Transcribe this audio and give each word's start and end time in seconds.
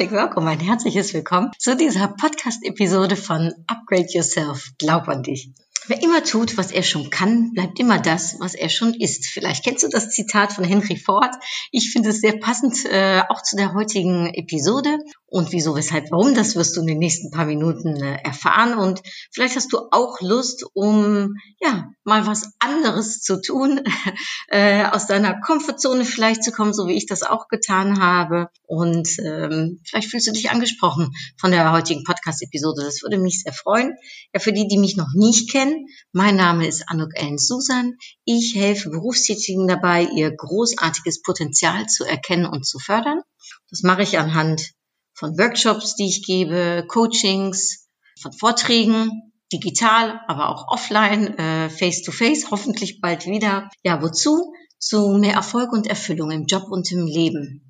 Ein 0.00 0.06
herzlich 0.06 0.22
willkommen, 0.22 0.48
ein 0.48 0.60
herzliches 0.60 1.12
Willkommen 1.12 1.50
zu 1.58 1.76
dieser 1.76 2.08
Podcast-Episode 2.08 3.16
von 3.16 3.52
Upgrade 3.66 4.06
Yourself. 4.08 4.70
Glaub 4.78 5.08
an 5.08 5.22
dich. 5.22 5.50
Wer 5.90 6.04
immer 6.04 6.22
tut, 6.22 6.56
was 6.56 6.70
er 6.70 6.84
schon 6.84 7.10
kann, 7.10 7.52
bleibt 7.52 7.80
immer 7.80 7.98
das, 7.98 8.36
was 8.38 8.54
er 8.54 8.68
schon 8.68 8.94
ist. 8.94 9.26
Vielleicht 9.26 9.64
kennst 9.64 9.82
du 9.82 9.88
das 9.88 10.10
Zitat 10.10 10.52
von 10.52 10.62
Henry 10.62 10.96
Ford. 10.96 11.34
Ich 11.72 11.90
finde 11.90 12.10
es 12.10 12.20
sehr 12.20 12.38
passend 12.38 12.84
äh, 12.84 13.22
auch 13.28 13.42
zu 13.42 13.56
der 13.56 13.74
heutigen 13.74 14.32
Episode. 14.32 14.98
Und 15.26 15.50
wieso, 15.50 15.74
weshalb, 15.74 16.12
warum, 16.12 16.34
das 16.34 16.54
wirst 16.54 16.76
du 16.76 16.82
in 16.82 16.86
den 16.86 16.98
nächsten 16.98 17.32
paar 17.32 17.44
Minuten 17.44 17.96
äh, 17.96 18.22
erfahren. 18.22 18.74
Und 18.74 19.00
vielleicht 19.32 19.56
hast 19.56 19.72
du 19.72 19.78
auch 19.90 20.20
Lust, 20.20 20.64
um 20.74 21.34
ja 21.60 21.88
mal 22.04 22.24
was 22.24 22.52
anderes 22.60 23.20
zu 23.22 23.40
tun, 23.40 23.80
äh, 24.48 24.84
aus 24.84 25.08
deiner 25.08 25.40
Komfortzone 25.40 26.04
vielleicht 26.04 26.44
zu 26.44 26.52
kommen, 26.52 26.72
so 26.72 26.86
wie 26.86 26.96
ich 26.96 27.06
das 27.06 27.22
auch 27.22 27.48
getan 27.48 28.00
habe. 28.00 28.48
Und 28.64 29.08
ähm, 29.24 29.80
vielleicht 29.84 30.08
fühlst 30.08 30.28
du 30.28 30.32
dich 30.32 30.50
angesprochen 30.50 31.10
von 31.36 31.50
der 31.50 31.72
heutigen 31.72 32.04
Podcast-Episode. 32.04 32.84
Das 32.84 33.02
würde 33.02 33.18
mich 33.18 33.42
sehr 33.42 33.52
freuen. 33.52 33.94
Ja, 34.32 34.38
für 34.38 34.52
die, 34.52 34.68
die 34.68 34.78
mich 34.78 34.96
noch 34.96 35.14
nicht 35.14 35.50
kennen, 35.50 35.79
mein 36.12 36.36
Name 36.36 36.66
ist 36.66 36.84
Anuk 36.88 37.10
Ellen 37.14 37.38
Susan. 37.38 37.96
Ich 38.24 38.54
helfe 38.54 38.90
Berufstätigen 38.90 39.68
dabei, 39.68 40.08
ihr 40.14 40.34
großartiges 40.34 41.22
Potenzial 41.22 41.86
zu 41.86 42.04
erkennen 42.04 42.46
und 42.46 42.66
zu 42.66 42.78
fördern. 42.78 43.22
Das 43.70 43.82
mache 43.82 44.02
ich 44.02 44.18
anhand 44.18 44.72
von 45.14 45.38
Workshops, 45.38 45.96
die 45.96 46.06
ich 46.06 46.24
gebe, 46.24 46.84
Coachings, 46.88 47.88
von 48.20 48.32
Vorträgen, 48.32 49.32
digital, 49.52 50.20
aber 50.28 50.48
auch 50.48 50.68
offline, 50.68 51.36
äh, 51.38 51.70
face-to-face, 51.70 52.50
hoffentlich 52.50 53.00
bald 53.00 53.26
wieder. 53.26 53.68
Ja, 53.82 54.02
wozu? 54.02 54.52
Zu 54.78 55.18
mehr 55.18 55.34
Erfolg 55.34 55.72
und 55.72 55.86
Erfüllung 55.86 56.30
im 56.30 56.46
Job 56.46 56.68
und 56.70 56.90
im 56.90 57.06
Leben. 57.06 57.69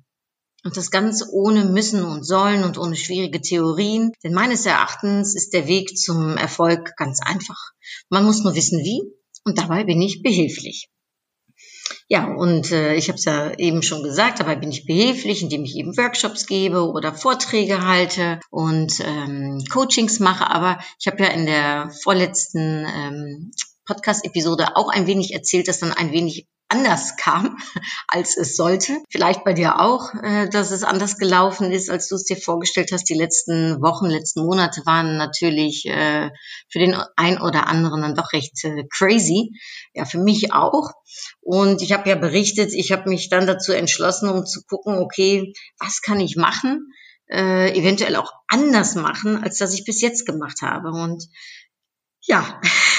Und 0.63 0.77
das 0.77 0.91
Ganze 0.91 1.27
ohne 1.31 1.65
Müssen 1.65 2.03
und 2.03 2.23
Sollen 2.23 2.63
und 2.63 2.77
ohne 2.77 2.95
schwierige 2.95 3.41
Theorien. 3.41 4.11
Denn 4.23 4.33
meines 4.33 4.65
Erachtens 4.65 5.35
ist 5.35 5.53
der 5.53 5.67
Weg 5.67 5.97
zum 5.97 6.37
Erfolg 6.37 6.95
ganz 6.97 7.19
einfach. 7.21 7.71
Man 8.09 8.25
muss 8.25 8.43
nur 8.43 8.55
wissen, 8.55 8.79
wie. 8.79 9.01
Und 9.43 9.57
dabei 9.57 9.83
bin 9.83 10.01
ich 10.01 10.21
behilflich. 10.21 10.89
Ja, 12.07 12.25
und 12.25 12.71
äh, 12.71 12.95
ich 12.95 13.07
habe 13.07 13.17
es 13.17 13.25
ja 13.25 13.53
eben 13.57 13.81
schon 13.83 14.03
gesagt, 14.03 14.39
dabei 14.39 14.55
bin 14.55 14.69
ich 14.69 14.85
behilflich, 14.85 15.41
indem 15.41 15.63
ich 15.63 15.75
eben 15.75 15.95
Workshops 15.97 16.45
gebe 16.45 16.89
oder 16.91 17.13
Vorträge 17.13 17.85
halte 17.85 18.39
und 18.49 18.99
ähm, 18.99 19.63
Coachings 19.71 20.19
mache. 20.19 20.49
Aber 20.49 20.79
ich 20.99 21.07
habe 21.07 21.23
ja 21.23 21.29
in 21.29 21.45
der 21.45 21.89
vorletzten 22.03 22.85
ähm, 22.85 23.51
Podcast-Episode 23.85 24.75
auch 24.75 24.89
ein 24.89 25.07
wenig 25.07 25.33
erzählt, 25.33 25.67
dass 25.67 25.79
dann 25.79 25.93
ein 25.93 26.11
wenig 26.11 26.47
anders 26.71 27.15
kam, 27.17 27.57
als 28.07 28.37
es 28.37 28.55
sollte. 28.55 29.01
Vielleicht 29.09 29.43
bei 29.43 29.53
dir 29.53 29.79
auch, 29.79 30.13
äh, 30.23 30.49
dass 30.49 30.71
es 30.71 30.83
anders 30.83 31.17
gelaufen 31.17 31.71
ist, 31.71 31.89
als 31.89 32.07
du 32.07 32.15
es 32.15 32.23
dir 32.23 32.37
vorgestellt 32.37 32.91
hast. 32.91 33.09
Die 33.09 33.13
letzten 33.13 33.81
Wochen, 33.81 34.05
letzten 34.05 34.45
Monate 34.45 34.81
waren 34.85 35.17
natürlich 35.17 35.85
äh, 35.85 36.29
für 36.69 36.79
den 36.79 36.95
ein 37.15 37.41
oder 37.41 37.67
anderen 37.67 38.01
dann 38.01 38.15
doch 38.15 38.31
recht 38.33 38.63
äh, 38.63 38.85
crazy. 38.89 39.51
Ja, 39.93 40.05
für 40.05 40.19
mich 40.19 40.53
auch. 40.53 40.91
Und 41.41 41.81
ich 41.81 41.91
habe 41.91 42.09
ja 42.09 42.15
berichtet, 42.15 42.73
ich 42.73 42.91
habe 42.91 43.09
mich 43.09 43.29
dann 43.29 43.45
dazu 43.45 43.73
entschlossen, 43.73 44.29
um 44.29 44.45
zu 44.45 44.63
gucken, 44.63 44.97
okay, 44.97 45.53
was 45.77 46.01
kann 46.01 46.19
ich 46.19 46.35
machen? 46.37 46.87
Eventuell 47.33 48.17
auch 48.17 48.33
anders 48.49 48.95
machen, 48.95 49.41
als 49.41 49.57
das 49.57 49.73
ich 49.73 49.85
bis 49.85 50.01
jetzt 50.01 50.25
gemacht 50.25 50.61
habe. 50.61 50.89
Und 50.89 51.29
ja, 52.23 52.59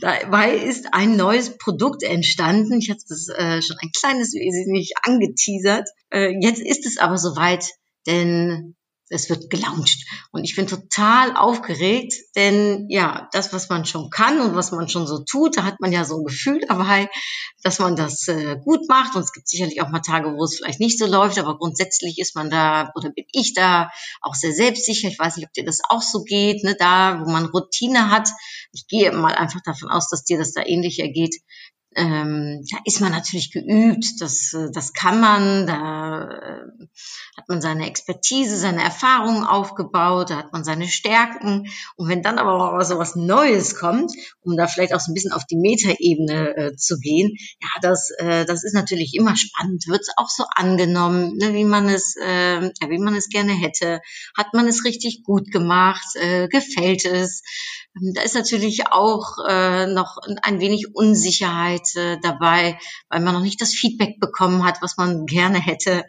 Dabei 0.00 0.56
ist 0.56 0.92
ein 0.92 1.16
neues 1.16 1.58
Produkt 1.58 2.02
entstanden. 2.02 2.78
Ich 2.78 2.90
hatte 2.90 3.04
das 3.08 3.28
äh, 3.28 3.62
schon 3.62 3.76
ein 3.80 3.90
kleines 3.98 4.32
wenig 4.32 4.92
angeteasert. 5.02 5.88
Äh, 6.10 6.34
jetzt 6.40 6.60
ist 6.60 6.86
es 6.86 6.98
aber 6.98 7.18
soweit, 7.18 7.64
denn 8.06 8.76
es 9.10 9.28
wird 9.28 9.50
gelauncht. 9.50 10.06
Und 10.30 10.44
ich 10.44 10.54
bin 10.54 10.68
total 10.68 11.36
aufgeregt, 11.36 12.14
denn 12.36 12.86
ja, 12.88 13.28
das, 13.32 13.52
was 13.52 13.68
man 13.68 13.84
schon 13.84 14.08
kann 14.08 14.40
und 14.40 14.54
was 14.54 14.70
man 14.70 14.88
schon 14.88 15.06
so 15.06 15.24
tut, 15.24 15.56
da 15.56 15.64
hat 15.64 15.80
man 15.80 15.92
ja 15.92 16.04
so 16.04 16.18
ein 16.18 16.24
Gefühl 16.24 16.60
dabei, 16.66 17.10
dass 17.62 17.80
man 17.80 17.96
das 17.96 18.28
äh, 18.28 18.56
gut 18.64 18.88
macht. 18.88 19.16
Und 19.16 19.22
es 19.22 19.32
gibt 19.32 19.48
sicherlich 19.48 19.82
auch 19.82 19.90
mal 19.90 20.00
Tage, 20.00 20.32
wo 20.36 20.44
es 20.44 20.56
vielleicht 20.56 20.78
nicht 20.78 20.98
so 20.98 21.06
läuft, 21.06 21.38
aber 21.38 21.58
grundsätzlich 21.58 22.18
ist 22.18 22.36
man 22.36 22.50
da 22.50 22.92
oder 22.94 23.10
bin 23.10 23.24
ich 23.32 23.52
da 23.52 23.90
auch 24.22 24.34
sehr 24.34 24.52
selbstsicher. 24.52 25.08
Ich 25.08 25.18
weiß 25.18 25.36
nicht, 25.36 25.46
ob 25.46 25.52
dir 25.52 25.64
das 25.64 25.80
auch 25.88 26.02
so 26.02 26.22
geht, 26.22 26.62
ne, 26.62 26.76
da, 26.78 27.20
wo 27.24 27.30
man 27.30 27.46
Routine 27.46 28.10
hat. 28.10 28.28
Ich 28.72 28.86
gehe 28.86 29.10
mal 29.12 29.34
einfach 29.34 29.60
davon 29.62 29.88
aus, 29.88 30.08
dass 30.08 30.24
dir 30.24 30.38
das 30.38 30.52
da 30.52 30.62
ähnlich 30.64 31.00
ergeht 31.00 31.36
ähm, 31.96 32.64
da 32.70 32.78
ist 32.84 33.00
man 33.00 33.10
natürlich 33.10 33.50
geübt, 33.50 34.20
das, 34.20 34.52
äh, 34.52 34.70
das 34.72 34.92
kann 34.92 35.20
man, 35.20 35.66
da 35.66 36.28
äh, 36.28 36.86
hat 37.36 37.48
man 37.48 37.60
seine 37.60 37.88
Expertise, 37.88 38.56
seine 38.56 38.82
Erfahrungen 38.82 39.42
aufgebaut, 39.42 40.30
da 40.30 40.36
hat 40.36 40.52
man 40.52 40.62
seine 40.62 40.86
Stärken. 40.86 41.68
Und 41.96 42.08
wenn 42.08 42.22
dann 42.22 42.38
aber 42.38 42.58
mal 42.58 42.84
so 42.84 42.98
was 42.98 43.16
Neues 43.16 43.74
kommt, 43.76 44.12
um 44.42 44.56
da 44.56 44.68
vielleicht 44.68 44.94
auch 44.94 45.00
so 45.00 45.10
ein 45.10 45.14
bisschen 45.14 45.32
auf 45.32 45.44
die 45.46 45.56
Metaebene 45.56 46.56
äh, 46.56 46.76
zu 46.76 46.98
gehen, 47.00 47.36
ja, 47.60 47.68
das, 47.82 48.10
äh, 48.18 48.44
das 48.44 48.62
ist 48.62 48.74
natürlich 48.74 49.14
immer 49.14 49.36
spannend. 49.36 49.84
Wird 49.88 50.02
es 50.02 50.14
auch 50.16 50.28
so 50.28 50.44
angenommen, 50.54 51.36
ne, 51.38 51.54
wie 51.54 51.64
man 51.64 51.88
es, 51.88 52.14
äh, 52.22 52.60
ja, 52.62 52.88
wie 52.88 52.98
man 52.98 53.16
es 53.16 53.28
gerne 53.28 53.52
hätte? 53.52 54.00
Hat 54.36 54.54
man 54.54 54.68
es 54.68 54.84
richtig 54.84 55.24
gut 55.24 55.50
gemacht? 55.50 56.06
Äh, 56.14 56.46
gefällt 56.46 57.04
es? 57.04 57.42
Ähm, 57.96 58.12
da 58.14 58.22
ist 58.22 58.34
natürlich 58.34 58.86
auch 58.92 59.38
äh, 59.48 59.86
noch 59.86 60.18
ein 60.42 60.60
wenig 60.60 60.94
Unsicherheit 60.94 61.79
äh, 61.96 62.18
dabei, 62.22 62.78
weil 63.08 63.20
man 63.20 63.34
noch 63.34 63.42
nicht 63.42 63.60
das 63.60 63.74
Feedback 63.74 64.20
bekommen 64.20 64.64
hat, 64.64 64.82
was 64.82 64.96
man 64.96 65.26
gerne 65.26 65.58
hätte. 65.60 66.04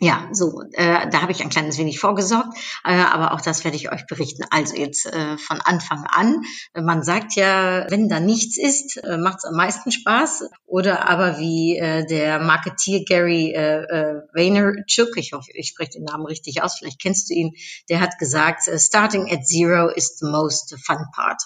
Ja, 0.00 0.28
so, 0.32 0.60
äh, 0.72 1.08
da 1.08 1.22
habe 1.22 1.30
ich 1.30 1.40
ein 1.40 1.50
kleines 1.50 1.78
wenig 1.78 2.00
vorgesorgt, 2.00 2.58
äh, 2.84 2.92
aber 2.94 3.32
auch 3.32 3.40
das 3.40 3.62
werde 3.62 3.76
ich 3.76 3.92
euch 3.92 4.06
berichten. 4.08 4.44
Also 4.50 4.74
jetzt 4.74 5.06
äh, 5.06 5.38
von 5.38 5.60
Anfang 5.60 6.04
an. 6.08 6.42
Man 6.74 7.04
sagt 7.04 7.36
ja, 7.36 7.86
wenn 7.90 8.08
da 8.08 8.18
nichts 8.18 8.58
ist, 8.58 8.96
äh, 8.96 9.16
macht 9.16 9.38
es 9.38 9.44
am 9.44 9.54
meisten 9.54 9.92
Spaß. 9.92 10.50
Oder 10.66 11.08
aber 11.08 11.38
wie 11.38 11.78
äh, 11.78 12.04
der 12.06 12.40
Marketier 12.40 13.04
Gary 13.04 13.52
äh, 13.54 13.84
äh, 13.84 14.22
Vaynerchuk, 14.34 15.16
ich 15.16 15.32
hoffe, 15.32 15.52
ich 15.54 15.68
spreche 15.68 15.92
den 15.92 16.04
Namen 16.04 16.26
richtig 16.26 16.60
aus, 16.62 16.76
vielleicht 16.76 17.00
kennst 17.00 17.30
du 17.30 17.34
ihn, 17.34 17.52
der 17.88 18.00
hat 18.00 18.18
gesagt, 18.18 18.66
äh, 18.66 18.80
starting 18.80 19.30
at 19.32 19.46
zero 19.46 19.88
is 19.88 20.18
the 20.18 20.26
most 20.26 20.76
fun 20.84 21.06
part. 21.14 21.40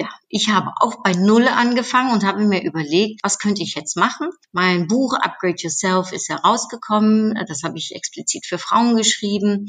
Ja, 0.00 0.08
ich 0.30 0.48
habe 0.48 0.72
auch 0.80 1.02
bei 1.02 1.12
Null 1.12 1.46
angefangen 1.46 2.14
und 2.14 2.24
habe 2.24 2.42
mir 2.42 2.62
überlegt, 2.64 3.20
was 3.22 3.38
könnte 3.38 3.62
ich 3.62 3.74
jetzt 3.74 3.98
machen? 3.98 4.30
Mein 4.50 4.86
Buch 4.86 5.12
Upgrade 5.12 5.56
Yourself 5.58 6.12
ist 6.12 6.30
herausgekommen. 6.30 7.34
Das 7.46 7.64
habe 7.64 7.76
ich 7.76 7.94
explizit 7.94 8.46
für 8.46 8.56
Frauen 8.56 8.96
geschrieben. 8.96 9.66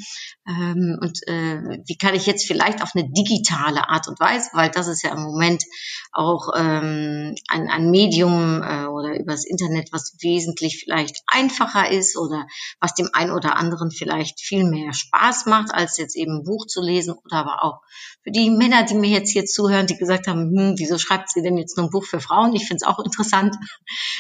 Ähm, 0.48 0.98
und 1.02 1.20
äh, 1.28 1.82
wie 1.86 1.98
kann 1.98 2.16
ich 2.16 2.28
jetzt 2.28 2.48
vielleicht 2.48 2.82
auf 2.82 2.92
eine 2.96 3.12
digitale 3.12 3.90
Art 3.90 4.08
und 4.08 4.22
Weise, 4.22 4.50
weil 4.54 4.72
das 4.72 4.88
ist 4.88 5.04
ja 5.04 5.12
im 5.12 5.22
Moment 5.22 5.66
auch 6.14 6.48
ähm, 6.56 7.36
ein, 7.50 7.92
Medium 7.92 8.64
äh, 8.64 8.86
oder 8.86 9.20
übers 9.20 9.44
Internet, 9.44 9.90
was 9.92 10.16
wesentlich 10.22 10.80
vielleicht 10.82 11.18
einfacher 11.28 11.92
ist 11.92 12.18
oder 12.18 12.48
was 12.80 12.94
dem 12.94 13.10
einen 13.12 13.32
oder 13.32 13.58
anderen 13.58 13.92
vielleicht 13.92 14.40
viel 14.40 14.64
mehr 14.64 14.94
Spaß 14.94 15.48
macht, 15.48 15.74
als 15.74 15.98
jetzt 15.98 16.16
eben 16.16 16.38
ein 16.38 16.44
Buch 16.46 16.68
zu 16.68 16.82
lesen 16.82 17.16
oder 17.26 17.36
aber 17.36 17.66
auch 17.66 17.82
für 18.24 18.32
die 18.32 18.50
Männer, 18.50 18.84
die 18.84 18.94
mir 18.94 19.10
jetzt 19.10 19.32
hier 19.32 19.46
zuhören, 19.46 19.88
die 19.88 19.98
gesagt 19.98 20.21
haben, 20.28 20.56
hm, 20.56 20.74
wieso 20.78 20.98
schreibt 20.98 21.30
sie 21.30 21.42
denn 21.42 21.58
jetzt 21.58 21.78
nur 21.78 21.88
ein 21.88 21.90
Buch 21.90 22.06
für 22.06 22.20
Frauen? 22.20 22.56
Ich 22.56 22.68
finde 22.68 22.78
es 22.78 22.88
auch 22.88 23.00
interessant. 23.00 23.56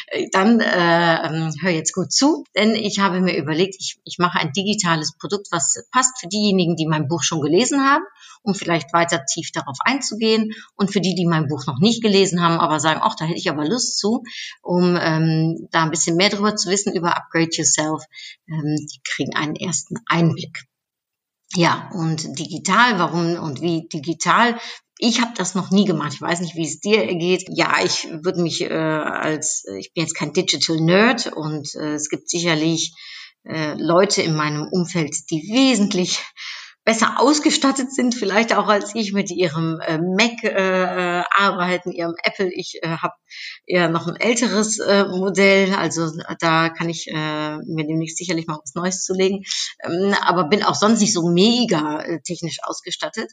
Äh, 0.07 0.27
dann 0.31 0.59
äh, 0.59 1.27
ähm, 1.27 1.53
hör 1.61 1.71
jetzt 1.71 1.93
gut 1.93 2.11
zu, 2.11 2.43
denn 2.55 2.75
ich 2.75 2.99
habe 2.99 3.21
mir 3.21 3.37
überlegt, 3.37 3.75
ich, 3.79 3.99
ich 4.03 4.17
mache 4.17 4.39
ein 4.39 4.51
digitales 4.53 5.17
Produkt, 5.17 5.47
was 5.51 5.83
passt 5.91 6.19
für 6.19 6.27
diejenigen, 6.27 6.75
die 6.75 6.87
mein 6.87 7.07
Buch 7.07 7.23
schon 7.23 7.41
gelesen 7.41 7.83
haben, 7.83 8.03
um 8.43 8.53
vielleicht 8.53 8.93
weiter 8.93 9.25
tief 9.25 9.51
darauf 9.51 9.77
einzugehen 9.83 10.51
und 10.75 10.91
für 10.91 11.01
die, 11.01 11.15
die 11.15 11.25
mein 11.25 11.47
Buch 11.47 11.65
noch 11.67 11.79
nicht 11.79 12.01
gelesen 12.01 12.41
haben, 12.41 12.59
aber 12.59 12.79
sagen, 12.79 13.01
ach, 13.03 13.15
da 13.15 13.25
hätte 13.25 13.39
ich 13.39 13.49
aber 13.49 13.67
Lust 13.67 13.97
zu, 13.97 14.23
um 14.61 14.97
ähm, 14.99 15.67
da 15.71 15.83
ein 15.83 15.91
bisschen 15.91 16.15
mehr 16.17 16.29
darüber 16.29 16.55
zu 16.55 16.69
wissen 16.69 16.95
über 16.95 17.15
Upgrade 17.15 17.49
Yourself, 17.51 18.03
ähm, 18.47 18.75
die 18.77 18.99
kriegen 19.03 19.35
einen 19.35 19.55
ersten 19.55 19.97
Einblick. 20.07 20.65
Ja, 21.53 21.89
und 21.93 22.39
digital, 22.39 22.97
warum 22.97 23.35
und 23.35 23.61
wie 23.61 23.87
digital? 23.89 24.57
Ich 25.03 25.19
habe 25.19 25.31
das 25.35 25.55
noch 25.55 25.71
nie 25.71 25.85
gemacht. 25.85 26.13
Ich 26.13 26.21
weiß 26.21 26.41
nicht, 26.41 26.55
wie 26.55 26.63
es 26.63 26.79
dir 26.79 27.07
geht. 27.15 27.45
Ja, 27.49 27.83
ich 27.83 28.07
würde 28.21 28.39
mich 28.39 28.61
äh, 28.61 28.71
als, 28.71 29.65
ich 29.79 29.91
bin 29.93 30.03
jetzt 30.03 30.13
kein 30.13 30.31
Digital 30.31 30.79
Nerd 30.79 31.25
und 31.25 31.73
äh, 31.73 31.95
es 31.95 32.07
gibt 32.07 32.29
sicherlich 32.29 32.93
äh, 33.43 33.73
Leute 33.79 34.21
in 34.21 34.35
meinem 34.35 34.67
Umfeld, 34.67 35.15
die 35.31 35.41
wesentlich 35.51 36.19
besser 36.85 37.19
ausgestattet 37.19 37.91
sind, 37.91 38.13
vielleicht 38.13 38.55
auch 38.55 38.67
als 38.67 38.93
ich 38.93 39.11
mit 39.11 39.31
ihrem 39.31 39.79
äh, 39.79 39.97
Mac 39.97 40.43
äh, 40.43 40.49
äh 40.49 41.23
arbeiten, 41.35 41.91
ihrem 41.91 42.13
Apple. 42.23 42.53
Ich 42.53 42.77
äh, 42.83 42.97
habe 42.97 43.15
eher 43.65 43.89
noch 43.89 44.07
ein 44.07 44.17
älteres 44.17 44.77
äh, 44.77 45.05
Modell, 45.05 45.73
also 45.73 46.11
da 46.39 46.69
kann 46.69 46.89
ich 46.89 47.07
äh, 47.07 47.57
mir 47.57 47.87
demnächst 47.87 48.17
sicherlich 48.17 48.45
mal 48.45 48.59
was 48.61 48.75
Neues 48.75 49.03
zulegen, 49.03 49.43
ähm, 49.83 50.13
aber 50.21 50.43
bin 50.43 50.61
auch 50.61 50.75
sonst 50.75 50.99
nicht 50.99 51.13
so 51.13 51.27
mega 51.27 52.01
äh, 52.01 52.21
technisch 52.21 52.59
ausgestattet. 52.61 53.31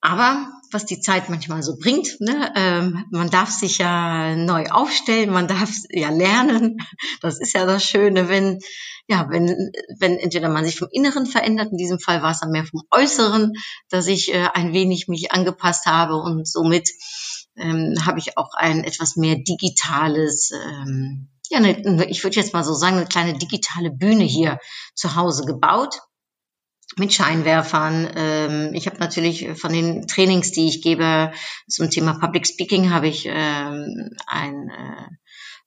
Aber 0.00 0.50
was 0.72 0.86
die 0.86 1.00
Zeit 1.00 1.28
manchmal 1.28 1.62
so 1.62 1.76
bringt, 1.76 2.20
ne, 2.20 2.52
ähm, 2.56 3.04
man 3.10 3.28
darf 3.28 3.50
sich 3.50 3.78
ja 3.78 4.34
neu 4.36 4.66
aufstellen, 4.70 5.30
man 5.30 5.48
darf 5.48 5.70
ja 5.90 6.10
lernen. 6.10 6.78
Das 7.20 7.40
ist 7.40 7.52
ja 7.52 7.66
das 7.66 7.84
Schöne, 7.84 8.28
wenn 8.28 8.60
ja, 9.08 9.28
wenn 9.28 9.72
wenn 9.98 10.18
entweder 10.18 10.48
man 10.48 10.64
sich 10.64 10.78
vom 10.78 10.88
Inneren 10.92 11.26
verändert, 11.26 11.72
in 11.72 11.78
diesem 11.78 11.98
Fall 11.98 12.22
war 12.22 12.30
es 12.30 12.40
dann 12.40 12.52
mehr 12.52 12.64
vom 12.64 12.82
Äußeren, 12.90 13.52
dass 13.88 14.06
ich 14.06 14.32
äh, 14.32 14.48
ein 14.54 14.72
wenig 14.72 15.08
mich 15.08 15.32
angepasst 15.32 15.86
habe 15.86 16.16
und 16.16 16.46
somit 16.46 16.88
ähm, 17.56 17.94
habe 18.06 18.20
ich 18.20 18.38
auch 18.38 18.54
ein 18.54 18.84
etwas 18.84 19.16
mehr 19.16 19.36
digitales 19.36 20.52
ähm, 20.52 21.28
ja, 21.50 21.58
eine, 21.58 22.08
ich 22.08 22.22
würde 22.22 22.36
jetzt 22.36 22.54
mal 22.54 22.62
so 22.62 22.74
sagen, 22.74 22.96
eine 22.96 23.06
kleine 23.06 23.36
digitale 23.36 23.90
Bühne 23.90 24.22
hier 24.22 24.60
zu 24.94 25.16
Hause 25.16 25.44
gebaut 25.44 26.00
mit 26.96 27.12
Scheinwerfern. 27.12 28.08
Ähm, 28.16 28.70
ich 28.74 28.86
habe 28.86 28.98
natürlich 28.98 29.48
von 29.58 29.72
den 29.72 30.06
Trainings, 30.06 30.52
die 30.52 30.68
ich 30.68 30.82
gebe 30.82 31.32
zum 31.68 31.90
Thema 31.90 32.18
Public 32.18 32.46
Speaking, 32.46 32.90
habe 32.90 33.08
ich 33.08 33.26
ähm, 33.26 34.10
ein, 34.26 34.68
äh, 34.68 35.08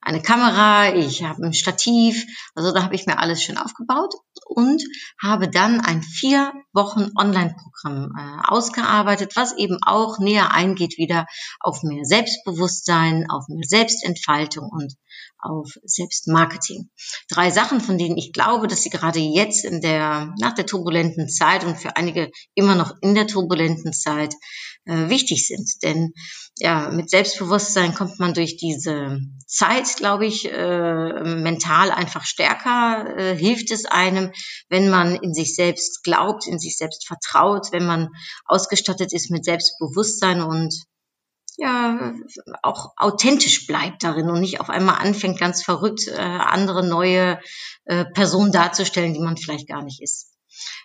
eine 0.00 0.20
Kamera, 0.20 0.94
ich 0.94 1.22
habe 1.22 1.44
ein 1.46 1.54
Stativ, 1.54 2.26
also 2.54 2.72
da 2.72 2.82
habe 2.82 2.94
ich 2.94 3.06
mir 3.06 3.18
alles 3.18 3.42
schön 3.42 3.56
aufgebaut 3.56 4.14
und 4.46 4.82
habe 5.22 5.48
dann 5.48 5.80
ein 5.80 6.02
vier 6.02 6.52
Wochen 6.72 7.10
Online-Programm 7.18 8.12
äh, 8.16 8.48
ausgearbeitet, 8.48 9.32
was 9.34 9.56
eben 9.56 9.78
auch 9.84 10.18
näher 10.18 10.52
eingeht 10.52 10.98
wieder 10.98 11.26
auf 11.60 11.82
mehr 11.82 12.04
Selbstbewusstsein, 12.04 13.30
auf 13.30 13.44
mehr 13.48 13.66
Selbstentfaltung 13.66 14.68
und 14.70 14.94
auf 15.38 15.70
Selbstmarketing. 15.84 16.90
Drei 17.30 17.50
Sachen, 17.50 17.80
von 17.80 17.98
denen 17.98 18.16
ich 18.16 18.32
glaube, 18.32 18.66
dass 18.66 18.82
sie 18.82 18.90
gerade 18.90 19.20
jetzt 19.20 19.64
in 19.64 19.80
der, 19.80 20.34
nach 20.38 20.54
der 20.54 20.66
turbulenten 20.66 21.28
Zeit 21.28 21.64
und 21.64 21.76
für 21.76 21.96
einige 21.96 22.30
immer 22.54 22.74
noch 22.74 22.94
in 23.00 23.14
der 23.14 23.26
turbulenten 23.26 23.92
Zeit 23.92 24.34
äh, 24.86 25.08
wichtig 25.08 25.46
sind. 25.46 25.82
Denn 25.82 26.12
ja, 26.58 26.90
mit 26.90 27.10
Selbstbewusstsein 27.10 27.94
kommt 27.94 28.18
man 28.18 28.34
durch 28.34 28.56
diese 28.56 29.20
Zeit, 29.46 29.63
glaube 29.96 30.26
ich, 30.26 30.50
äh, 30.50 31.24
mental 31.24 31.90
einfach 31.90 32.24
stärker. 32.24 33.16
Äh, 33.16 33.36
hilft 33.36 33.70
es 33.70 33.86
einem, 33.86 34.32
wenn 34.68 34.90
man 34.90 35.16
in 35.16 35.34
sich 35.34 35.54
selbst 35.54 36.02
glaubt, 36.02 36.46
in 36.46 36.58
sich 36.58 36.76
selbst 36.76 37.06
vertraut, 37.06 37.72
wenn 37.72 37.86
man 37.86 38.08
ausgestattet 38.46 39.12
ist 39.12 39.30
mit 39.30 39.44
Selbstbewusstsein 39.44 40.42
und 40.42 40.74
ja 41.56 42.14
auch 42.62 42.92
authentisch 42.96 43.66
bleibt 43.66 44.02
darin 44.02 44.28
und 44.28 44.40
nicht 44.40 44.60
auf 44.60 44.70
einmal 44.70 44.96
anfängt, 44.96 45.38
ganz 45.38 45.62
verrückt 45.62 46.08
äh, 46.08 46.18
andere 46.18 46.84
neue 46.84 47.40
äh, 47.84 48.04
Personen 48.06 48.50
darzustellen, 48.50 49.14
die 49.14 49.20
man 49.20 49.36
vielleicht 49.36 49.68
gar 49.68 49.82
nicht 49.82 50.02
ist 50.02 50.33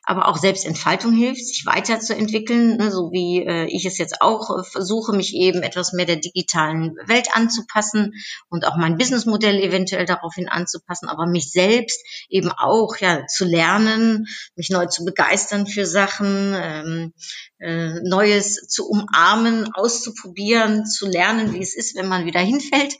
aber 0.03 0.27
auch 0.27 0.37
Selbstentfaltung 0.37 1.13
hilft, 1.13 1.45
sich 1.45 1.65
weiterzuentwickeln, 1.65 2.77
ne, 2.77 2.91
so 2.91 3.11
wie 3.11 3.45
äh, 3.45 3.65
ich 3.65 3.85
es 3.85 3.97
jetzt 3.97 4.21
auch 4.21 4.49
äh, 4.57 4.63
versuche, 4.63 5.15
mich 5.15 5.33
eben 5.35 5.61
etwas 5.61 5.93
mehr 5.93 6.05
der 6.05 6.15
digitalen 6.15 6.95
Welt 7.05 7.29
anzupassen 7.33 8.13
und 8.49 8.65
auch 8.65 8.77
mein 8.77 8.97
Businessmodell 8.97 9.59
eventuell 9.59 10.05
daraufhin 10.05 10.49
anzupassen, 10.49 11.09
aber 11.09 11.27
mich 11.27 11.51
selbst 11.51 12.03
eben 12.29 12.51
auch 12.51 12.97
ja 12.97 13.25
zu 13.27 13.45
lernen, 13.45 14.27
mich 14.55 14.69
neu 14.69 14.85
zu 14.87 15.05
begeistern 15.05 15.67
für 15.67 15.85
Sachen, 15.85 16.55
ähm, 16.55 17.13
äh, 17.59 17.99
Neues 18.01 18.67
zu 18.67 18.87
umarmen, 18.87 19.73
auszuprobieren, 19.73 20.85
zu 20.85 21.07
lernen, 21.07 21.53
wie 21.53 21.61
es 21.61 21.75
ist, 21.75 21.95
wenn 21.95 22.07
man 22.07 22.25
wieder 22.25 22.39
hinfällt 22.39 22.95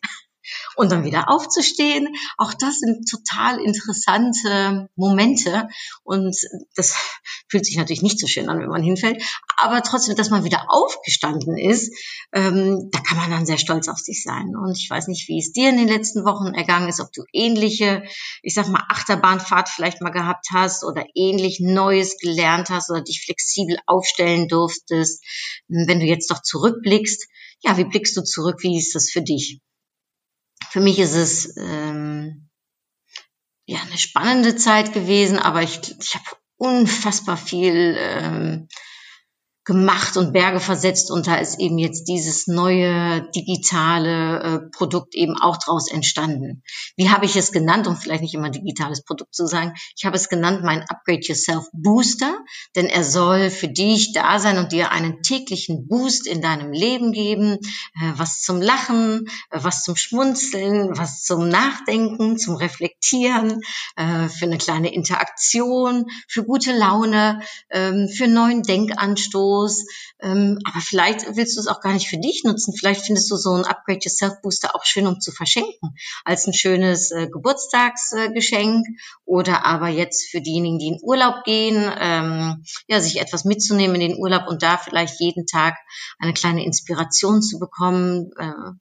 und 0.75 0.91
dann 0.91 1.03
wieder 1.03 1.29
aufzustehen. 1.29 2.09
Auch 2.37 2.53
das 2.53 2.79
sind 2.79 3.07
total 3.09 3.59
interessante 3.59 4.89
Momente 4.95 5.67
und 6.03 6.35
das 6.75 6.95
fühlt 7.49 7.65
sich 7.65 7.77
natürlich 7.77 8.01
nicht 8.01 8.19
so 8.19 8.27
schön 8.27 8.49
an, 8.49 8.59
wenn 8.59 8.69
man 8.69 8.83
hinfällt, 8.83 9.21
aber 9.57 9.81
trotzdem, 9.83 10.15
dass 10.15 10.29
man 10.29 10.43
wieder 10.43 10.65
aufgestanden 10.69 11.57
ist, 11.57 11.93
ähm, 12.31 12.89
da 12.91 12.99
kann 12.99 13.17
man 13.17 13.31
dann 13.31 13.45
sehr 13.45 13.57
stolz 13.57 13.87
auf 13.87 13.97
sich 13.97 14.23
sein. 14.23 14.55
Und 14.55 14.77
ich 14.77 14.89
weiß 14.89 15.07
nicht, 15.07 15.27
wie 15.27 15.39
es 15.39 15.51
dir 15.51 15.69
in 15.69 15.77
den 15.77 15.87
letzten 15.87 16.25
Wochen 16.25 16.53
ergangen 16.53 16.89
ist, 16.89 16.99
ob 16.99 17.11
du 17.11 17.23
ähnliche, 17.33 18.03
ich 18.41 18.53
sag 18.53 18.67
mal, 18.67 18.85
Achterbahnfahrt 18.89 19.69
vielleicht 19.69 20.01
mal 20.01 20.11
gehabt 20.11 20.47
hast 20.53 20.83
oder 20.83 21.03
ähnlich 21.15 21.59
Neues 21.59 22.17
gelernt 22.17 22.69
hast 22.69 22.89
oder 22.89 23.01
dich 23.01 23.23
flexibel 23.25 23.77
aufstellen 23.85 24.47
durftest. 24.47 25.23
Wenn 25.67 25.99
du 25.99 26.05
jetzt 26.05 26.31
doch 26.31 26.41
zurückblickst, 26.41 27.27
ja, 27.61 27.77
wie 27.77 27.85
blickst 27.85 28.15
du 28.15 28.23
zurück? 28.23 28.57
Wie 28.61 28.77
ist 28.77 28.95
das 28.95 29.09
für 29.09 29.21
dich? 29.21 29.59
Für 30.69 30.81
mich 30.81 31.00
ist 31.00 31.16
es 31.16 31.57
ähm, 31.57 32.50
ja 33.66 33.80
eine 33.81 33.98
spannende 33.98 34.56
Zeit 34.56 34.94
gewesen, 34.94 35.39
aber 35.39 35.63
ich, 35.63 35.80
ich 36.00 36.16
habe 36.16 36.25
unfassbar 36.57 37.38
viel 37.38 37.95
ähm, 37.98 38.68
gemacht 39.69 40.18
und 40.18 40.33
Berge 40.33 40.60
versetzt 40.60 41.12
und 41.12 41.27
da 41.27 41.36
ist 41.36 41.60
eben 41.60 41.77
jetzt 41.77 42.06
dieses 42.06 42.48
neue 42.48 43.30
digitale 43.36 44.39
äh, 44.39 44.60
Produkt 44.75 45.13
eben 45.13 45.38
auch 45.39 45.57
draus 45.57 45.92
entstanden. 45.92 46.63
Wie 46.98 47.12
habe 47.12 47.25
ich 47.25 47.36
es 47.36 47.51
genannt, 47.51 47.86
um 47.86 47.95
vielleicht 47.95 48.24
nicht 48.24 48.33
immer 48.33 48.50
digitales 48.50 49.04
Produkt 49.04 49.36
zu 49.36 49.45
sagen? 49.45 49.75
Ich 49.95 50.06
habe 50.06 50.16
es 50.16 50.27
genannt 50.27 50.63
mein 50.63 50.81
Upgrade 50.89 51.19
Yourself 51.21 51.66
Booster, 51.71 52.39
denn 52.75 52.88
er 52.88 53.04
soll 53.04 53.51
für 53.51 53.68
dich 53.68 54.12
da 54.12 54.39
sein 54.39 54.57
und 54.57 54.71
dir 54.71 54.92
einen 54.92 55.21
täglichen 55.21 55.88
Boost 55.88 56.25
in 56.25 56.42
deinem 56.42 56.71
Leben 56.71 57.12
geben, 57.12 57.60
äh, 58.01 58.13
was 58.16 58.42
zum 58.42 58.60
Lachen, 58.60 59.27
äh, 59.51 59.60
was 59.62 59.83
zum 59.83 59.95
Schmunzeln, 59.95 60.98
was 60.98 61.21
zum 61.21 61.48
Nachdenken, 61.48 62.39
zum 62.39 62.56
Reflektieren, 62.56 63.62
äh, 63.98 64.30
für 64.30 64.45
eine 64.45 64.57
kleine 64.57 64.92
Interaktion, 64.92 66.06
für 66.27 66.44
gute 66.44 66.75
Laune, 66.75 67.44
ähm, 67.69 68.07
für 68.07 68.27
neuen 68.27 68.63
Denkanstoß 68.63 69.58
los. 69.59 69.85
Ähm, 70.21 70.59
aber 70.65 70.81
vielleicht 70.81 71.35
willst 71.35 71.56
du 71.56 71.61
es 71.61 71.67
auch 71.67 71.81
gar 71.81 71.94
nicht 71.94 72.07
für 72.07 72.17
dich 72.17 72.44
nutzen. 72.44 72.73
Vielleicht 72.77 73.06
findest 73.06 73.29
du 73.31 73.35
so 73.35 73.53
ein 73.53 73.65
Upgrade 73.65 74.00
Yourself 74.01 74.41
Booster 74.41 74.75
auch 74.75 74.85
schön, 74.85 75.07
um 75.07 75.19
zu 75.19 75.31
verschenken. 75.31 75.95
Als 76.25 76.47
ein 76.47 76.53
schönes 76.53 77.11
äh, 77.11 77.27
Geburtstagsgeschenk 77.27 78.88
äh, 78.88 78.91
oder 79.25 79.65
aber 79.65 79.89
jetzt 79.89 80.29
für 80.29 80.41
diejenigen, 80.41 80.79
die 80.79 80.88
in 80.88 81.00
Urlaub 81.01 81.44
gehen, 81.44 81.92
ähm, 81.99 82.63
ja, 82.87 82.99
sich 82.99 83.19
etwas 83.19 83.45
mitzunehmen 83.45 84.01
in 84.01 84.11
den 84.11 84.19
Urlaub 84.19 84.47
und 84.47 84.63
da 84.63 84.78
vielleicht 84.78 85.19
jeden 85.19 85.45
Tag 85.45 85.75
eine 86.18 86.33
kleine 86.33 86.66
Inspiration 86.66 87.42
zu 87.42 87.59
bekommen. 87.59 88.31
Äh, 88.37 88.71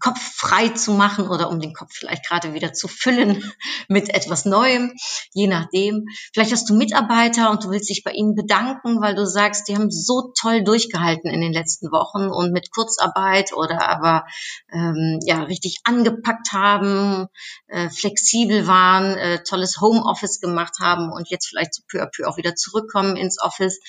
Kopf 0.00 0.20
frei 0.20 0.68
zu 0.70 0.92
machen 0.92 1.28
oder 1.28 1.50
um 1.50 1.60
den 1.60 1.74
Kopf 1.74 1.92
vielleicht 1.92 2.26
gerade 2.26 2.54
wieder 2.54 2.72
zu 2.72 2.88
füllen 2.88 3.52
mit 3.88 4.08
etwas 4.08 4.44
Neuem, 4.44 4.92
je 5.32 5.46
nachdem. 5.46 6.06
Vielleicht 6.32 6.52
hast 6.52 6.68
du 6.70 6.74
Mitarbeiter 6.74 7.50
und 7.50 7.64
du 7.64 7.70
willst 7.70 7.90
dich 7.90 8.02
bei 8.04 8.12
ihnen 8.12 8.34
bedanken, 8.34 9.00
weil 9.00 9.14
du 9.14 9.26
sagst, 9.26 9.68
die 9.68 9.76
haben 9.76 9.90
so 9.90 10.32
toll 10.38 10.64
durchgehalten 10.64 11.30
in 11.30 11.40
den 11.40 11.52
letzten 11.52 11.90
Wochen 11.90 12.28
und 12.28 12.52
mit 12.52 12.70
Kurzarbeit 12.70 13.52
oder 13.52 13.88
aber 13.88 14.24
ähm, 14.72 15.20
ja 15.24 15.42
richtig 15.42 15.80
angepackt 15.84 16.52
haben, 16.52 17.26
äh, 17.66 17.90
flexibel 17.90 18.66
waren, 18.66 19.16
äh, 19.16 19.42
tolles 19.42 19.80
Homeoffice 19.80 20.40
gemacht 20.40 20.74
haben 20.80 21.12
und 21.12 21.28
jetzt 21.28 21.48
vielleicht 21.48 21.74
so 21.74 21.82
peu 21.88 22.02
à 22.02 22.06
peu 22.06 22.26
auch 22.26 22.36
wieder 22.36 22.54
zurückkommen 22.54 23.16
ins 23.16 23.40
Office 23.40 23.80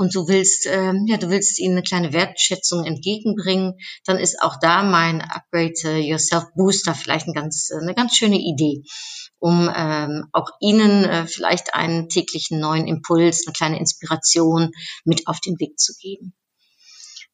und 0.00 0.14
du 0.14 0.28
willst, 0.28 0.66
äh, 0.66 0.92
ja, 1.06 1.18
du 1.18 1.28
willst 1.28 1.58
ihnen 1.58 1.74
eine 1.74 1.82
kleine 1.82 2.12
Wertschätzung 2.14 2.86
entgegenbringen, 2.86 3.74
dann 4.06 4.18
ist 4.18 4.40
auch 4.40 4.56
da 4.60 4.82
mein 4.82 5.20
Upgrade 5.20 5.74
äh, 5.84 5.98
Yourself 5.98 6.46
Booster 6.56 6.94
vielleicht 6.94 7.28
ein 7.28 7.34
ganz, 7.34 7.70
eine 7.70 7.94
ganz 7.94 8.16
schöne 8.16 8.38
Idee 8.38 8.82
um 9.42 9.70
ähm, 9.74 10.26
auch 10.32 10.50
Ihnen 10.60 11.04
äh, 11.04 11.26
vielleicht 11.26 11.72
einen 11.74 12.10
täglichen 12.10 12.60
neuen 12.60 12.86
Impuls, 12.86 13.46
eine 13.46 13.54
kleine 13.54 13.78
Inspiration 13.78 14.70
mit 15.04 15.26
auf 15.26 15.40
den 15.40 15.58
Weg 15.58 15.78
zu 15.78 15.94
geben. 15.98 16.34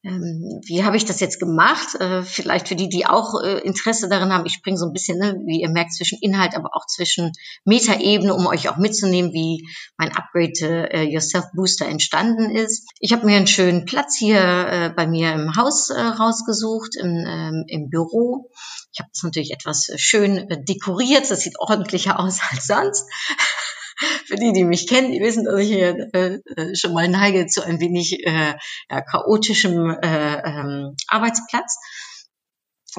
Ähm, 0.07 0.61
wie 0.65 0.85
habe 0.85 0.97
ich 0.97 1.05
das 1.05 1.19
jetzt 1.19 1.41
gemacht? 1.41 1.97
Äh, 1.97 2.23
vielleicht 2.23 2.69
für 2.69 2.77
die, 2.77 2.89
die 2.89 3.07
auch 3.07 3.43
äh, 3.43 3.59
Interesse 3.59 4.09
darin 4.09 4.33
haben. 4.33 4.47
Ich 4.47 4.53
springe 4.53 4.79
so 4.79 4.87
ein 4.87 4.93
bisschen, 4.93 5.19
ne, 5.19 5.35
wie 5.47 5.61
ihr 5.61 5.69
merkt, 5.69 5.95
zwischen 5.95 6.19
Inhalt, 6.21 6.55
aber 6.55 6.71
auch 6.75 6.87
zwischen 6.87 7.33
Metaebene, 7.65 8.33
um 8.33 8.47
euch 8.47 8.69
auch 8.69 8.77
mitzunehmen, 8.77 9.33
wie 9.33 9.69
mein 9.97 10.15
Upgrade 10.15 10.93
äh, 10.93 11.03
Yourself 11.03 11.47
Booster 11.55 11.87
entstanden 11.87 12.55
ist. 12.55 12.89
Ich 13.01 13.13
habe 13.13 13.27
mir 13.27 13.37
einen 13.37 13.49
schönen 13.49 13.85
Platz 13.85 14.17
hier 14.17 14.93
bei 14.97 15.07
mir 15.07 15.33
im 15.33 15.57
Haus 15.57 15.91
rausgesucht, 15.91 16.97
im, 16.97 17.25
ähm, 17.27 17.65
im 17.67 17.89
Büro. 17.89 18.51
Ich 18.93 19.01
habe 19.01 19.11
es 19.13 19.23
natürlich 19.23 19.53
etwas 19.53 19.91
schön 19.97 20.47
dekoriert. 20.69 21.31
Das 21.31 21.41
sieht 21.41 21.59
ordentlicher 21.59 22.21
aus 22.21 22.41
als 22.51 22.67
sonst. 22.67 23.07
für 24.26 24.37
die, 24.37 24.53
die 24.53 24.65
mich 24.65 24.87
kennen, 24.87 25.12
die 25.12 25.21
wissen, 25.21 25.45
dass 25.45 25.61
ich 25.61 25.69
hier 25.69 26.09
äh, 26.12 26.38
äh, 26.57 26.75
schon 26.75 26.93
mal 26.93 27.09
neige 27.09 27.47
zu 27.47 27.62
ein 27.62 27.81
wenig 27.81 28.25
äh, 28.26 28.55
ja, 28.91 29.00
chaotischem 29.03 29.91
äh, 29.91 30.37
ähm, 30.37 30.97
Arbeitsplatz. 31.09 31.79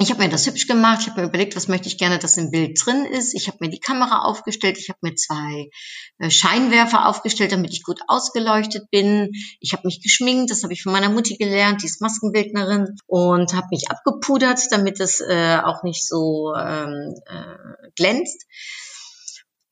ich 0.00 0.10
habe 0.10 0.22
mir 0.22 0.28
das 0.28 0.46
hübsch 0.46 0.66
gemacht, 0.66 1.00
ich 1.02 1.08
habe 1.08 1.22
mir 1.22 1.28
überlegt, 1.28 1.56
was 1.56 1.68
möchte 1.68 1.88
ich 1.88 1.98
gerne, 1.98 2.18
dass 2.18 2.36
im 2.36 2.50
Bild 2.50 2.78
drin 2.84 3.04
ist. 3.04 3.34
Ich 3.34 3.48
habe 3.48 3.58
mir 3.60 3.68
die 3.68 3.80
Kamera 3.80 4.22
aufgestellt, 4.22 4.78
ich 4.78 4.88
habe 4.88 4.98
mir 5.02 5.14
zwei 5.14 5.70
äh, 6.18 6.30
Scheinwerfer 6.30 7.06
aufgestellt, 7.06 7.52
damit 7.52 7.72
ich 7.72 7.82
gut 7.84 8.00
ausgeleuchtet 8.08 8.90
bin. 8.90 9.30
Ich 9.60 9.72
habe 9.72 9.86
mich 9.86 10.02
geschminkt, 10.02 10.50
das 10.50 10.62
habe 10.62 10.72
ich 10.72 10.82
von 10.82 10.92
meiner 10.92 11.10
Mutti 11.10 11.36
gelernt, 11.36 11.82
die 11.82 11.86
ist 11.86 12.00
Maskenbildnerin 12.00 12.96
und 13.06 13.54
habe 13.54 13.68
mich 13.70 13.90
abgepudert, 13.90 14.60
damit 14.70 15.00
es 15.00 15.20
äh, 15.20 15.58
auch 15.62 15.82
nicht 15.84 16.06
so 16.06 16.54
ähm, 16.54 17.14
äh, 17.26 17.90
glänzt. 17.94 18.46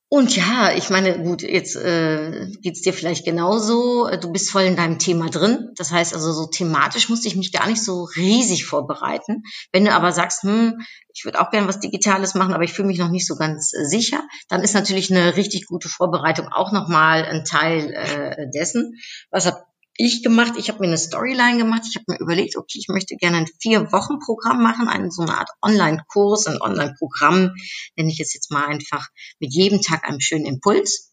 Und 0.09 0.37
ja, 0.37 0.73
ich 0.73 0.89
meine, 0.89 1.21
gut, 1.21 1.43
jetzt 1.43 1.75
äh, 1.75 2.47
geht 2.63 2.85
dir 2.85 2.93
vielleicht 2.93 3.25
genauso. 3.25 4.09
Du 4.21 4.31
bist 4.31 4.53
voll 4.53 4.63
in 4.63 4.77
deinem 4.77 5.01
Thema 5.01 5.29
drin. 5.31 5.73
Das 5.75 5.91
heißt 5.91 6.15
also, 6.15 6.33
so 6.33 6.47
thematisch 6.47 7.09
musste 7.09 7.27
ich 7.27 7.35
mich 7.35 7.51
gar 7.51 7.67
nicht 7.67 7.83
so 7.83 8.05
riesig 8.05 8.67
vorbereiten. 8.67 9.43
Wenn 9.73 9.85
du 9.85 9.93
aber 9.93 10.13
sagst, 10.13 10.45
hm, 10.45 10.81
ich 11.13 11.25
würde 11.25 11.41
auch 11.41 11.51
gerne 11.51 11.67
was 11.67 11.81
Digitales 11.81 12.37
machen, 12.37 12.55
aber 12.55 12.63
ich 12.63 12.73
fühle 12.73 12.87
mich 12.87 12.99
noch 12.99 13.11
nicht 13.11 13.27
so 13.27 13.35
ganz 13.35 13.73
äh, 13.75 13.85
sicher, 13.85 14.23
dann 14.49 14.63
ist 14.63 14.75
natürlich 14.75 15.11
eine 15.11 15.37
richtig 15.37 15.67
gute 15.67 15.89
Vorbereitung 15.89 16.49
auch 16.53 16.71
nochmal 16.71 17.25
ein 17.25 17.45
Teil 17.45 17.93
äh, 17.93 18.49
dessen. 18.55 18.95
Was 19.31 19.47
hab 19.47 19.66
ich 19.99 20.23
gemacht, 20.23 20.55
ich 20.57 20.69
habe 20.69 20.81
mir 20.81 20.87
eine 20.87 20.99
Storyline 20.99 21.59
gemacht, 21.59 21.83
ich 21.89 21.97
habe 21.97 22.05
mir 22.09 22.19
überlegt, 22.19 22.57
okay, 22.57 22.79
ich 22.79 22.89
möchte 22.89 23.17
gerne 23.17 23.39
ein 23.39 23.49
Vier-Wochen-Programm 23.61 24.63
machen, 24.63 24.89
eine, 24.89 25.11
so 25.11 25.23
eine 25.23 25.39
Art 25.39 25.51
Online-Kurs, 25.63 26.47
ein 26.47 26.61
Online-Programm, 26.61 27.55
nenne 27.97 28.11
ich 28.11 28.21
es 28.21 28.35
jetzt 28.35 28.51
mal 28.51 28.67
einfach, 28.67 29.09
mit 29.39 29.53
jedem 29.53 29.81
Tag 29.83 30.09
einem 30.09 30.21
schönen 30.21 30.47
Impuls. 30.47 31.13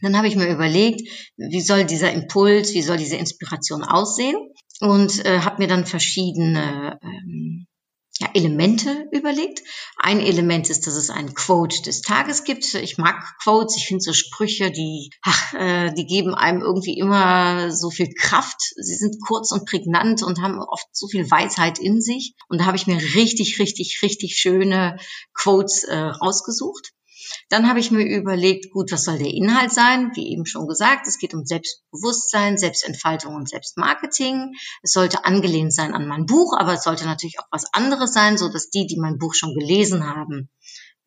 Dann 0.00 0.16
habe 0.16 0.28
ich 0.28 0.36
mir 0.36 0.48
überlegt, 0.48 1.08
wie 1.36 1.60
soll 1.60 1.84
dieser 1.84 2.12
Impuls, 2.12 2.74
wie 2.74 2.82
soll 2.82 2.98
diese 2.98 3.16
Inspiration 3.16 3.84
aussehen? 3.84 4.36
Und 4.80 5.24
äh, 5.24 5.40
habe 5.40 5.62
mir 5.62 5.68
dann 5.68 5.86
verschiedene 5.86 6.98
ähm, 7.02 7.66
ja, 8.20 8.28
Elemente 8.32 9.08
überlegt. 9.10 9.62
Ein 9.96 10.20
Element 10.20 10.70
ist, 10.70 10.86
dass 10.86 10.94
es 10.94 11.10
ein 11.10 11.34
Quote 11.34 11.82
des 11.82 12.00
Tages 12.00 12.44
gibt. 12.44 12.74
Ich 12.74 12.96
mag 12.96 13.16
Quotes, 13.42 13.76
ich 13.76 13.86
finde 13.86 14.02
so 14.02 14.12
Sprüche, 14.12 14.70
die, 14.70 15.10
ach, 15.22 15.54
äh, 15.54 15.92
die 15.94 16.06
geben 16.06 16.34
einem 16.34 16.60
irgendwie 16.60 16.96
immer 16.96 17.72
so 17.72 17.90
viel 17.90 18.12
Kraft. 18.14 18.60
Sie 18.76 18.94
sind 18.94 19.16
kurz 19.26 19.50
und 19.50 19.66
prägnant 19.66 20.22
und 20.22 20.40
haben 20.40 20.60
oft 20.60 20.86
so 20.92 21.08
viel 21.08 21.28
Weisheit 21.28 21.80
in 21.80 22.00
sich. 22.00 22.34
Und 22.48 22.60
da 22.60 22.66
habe 22.66 22.76
ich 22.76 22.86
mir 22.86 22.98
richtig, 23.16 23.58
richtig, 23.58 24.00
richtig 24.02 24.36
schöne 24.36 24.96
Quotes 25.32 25.82
äh, 25.82 25.96
rausgesucht. 25.96 26.93
Dann 27.48 27.68
habe 27.68 27.80
ich 27.80 27.90
mir 27.90 28.04
überlegt, 28.04 28.70
gut, 28.72 28.92
was 28.92 29.04
soll 29.04 29.18
der 29.18 29.32
Inhalt 29.32 29.72
sein? 29.72 30.10
Wie 30.14 30.32
eben 30.32 30.46
schon 30.46 30.66
gesagt, 30.66 31.06
es 31.06 31.18
geht 31.18 31.34
um 31.34 31.44
Selbstbewusstsein, 31.44 32.58
Selbstentfaltung 32.58 33.34
und 33.34 33.48
Selbstmarketing. 33.48 34.52
Es 34.82 34.92
sollte 34.92 35.24
angelehnt 35.24 35.74
sein 35.74 35.94
an 35.94 36.06
mein 36.06 36.26
Buch, 36.26 36.56
aber 36.58 36.74
es 36.74 36.84
sollte 36.84 37.04
natürlich 37.04 37.38
auch 37.38 37.48
was 37.50 37.72
anderes 37.72 38.12
sein, 38.12 38.38
so 38.38 38.48
dass 38.48 38.70
die, 38.70 38.86
die 38.86 38.98
mein 38.98 39.18
Buch 39.18 39.34
schon 39.34 39.54
gelesen 39.54 40.06
haben, 40.06 40.50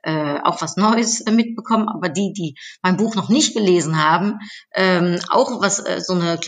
äh, 0.07 0.39
auch 0.41 0.61
was 0.61 0.77
Neues 0.77 1.19
äh, 1.19 1.31
mitbekommen, 1.31 1.89
aber 1.89 2.07
die, 2.07 2.31
die 2.31 2.55
mein 2.81 2.95
Buch 2.95 3.15
noch 3.15 3.27
nicht 3.27 3.53
gelesen 3.53 4.01
haben, 4.01 4.39
ähm, 4.73 5.19
auch 5.29 5.61
was 5.61 5.79
äh, 5.79 5.99
so 5.99 6.13
eine 6.13 6.39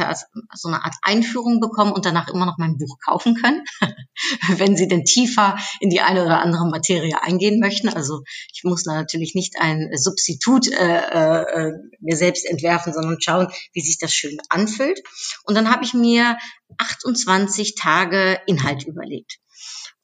so 0.54 0.70
eine 0.70 0.86
Art 0.86 0.96
Einführung 1.02 1.60
bekommen 1.60 1.92
und 1.92 2.06
danach 2.06 2.30
immer 2.30 2.46
noch 2.46 2.58
mein 2.58 2.78
Buch 2.78 2.98
kaufen 3.06 3.36
können, 3.36 3.64
wenn 4.48 4.78
sie 4.78 4.88
denn 4.88 5.04
tiefer 5.04 5.58
in 5.82 5.90
die 5.90 6.00
eine 6.00 6.24
oder 6.24 6.40
andere 6.40 6.70
Materie 6.70 7.22
eingehen 7.22 7.60
möchten. 7.60 7.90
Also 7.90 8.22
ich 8.54 8.64
muss 8.64 8.84
da 8.84 8.94
natürlich 8.94 9.36
nicht 9.36 9.56
ein 9.60 9.90
Substitut 9.94 10.72
äh, 10.72 10.78
äh, 10.78 11.74
mir 12.00 12.16
selbst 12.16 12.46
entwerfen, 12.46 12.94
sondern 12.94 13.20
schauen, 13.20 13.50
wie 13.74 13.82
sich 13.82 13.98
das 13.98 14.14
schön 14.14 14.38
anfühlt. 14.48 15.02
Und 15.44 15.56
dann 15.56 15.70
habe 15.70 15.84
ich 15.84 15.94
mir 15.94 16.38
28 16.78 17.76
Tage 17.76 18.40
Inhalt 18.48 18.86
überlegt. 18.86 19.40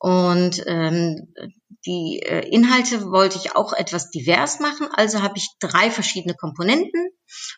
Und 0.05 0.61
ähm, 0.67 1.33
die 1.87 2.21
äh, 2.23 2.47
Inhalte 2.49 3.09
wollte 3.09 3.39
ich 3.39 3.55
auch 3.55 3.73
etwas 3.73 4.11
divers 4.11 4.59
machen, 4.59 4.87
also 4.91 5.23
habe 5.23 5.37
ich 5.37 5.49
drei 5.59 5.89
verschiedene 5.89 6.35
Komponenten. 6.35 7.09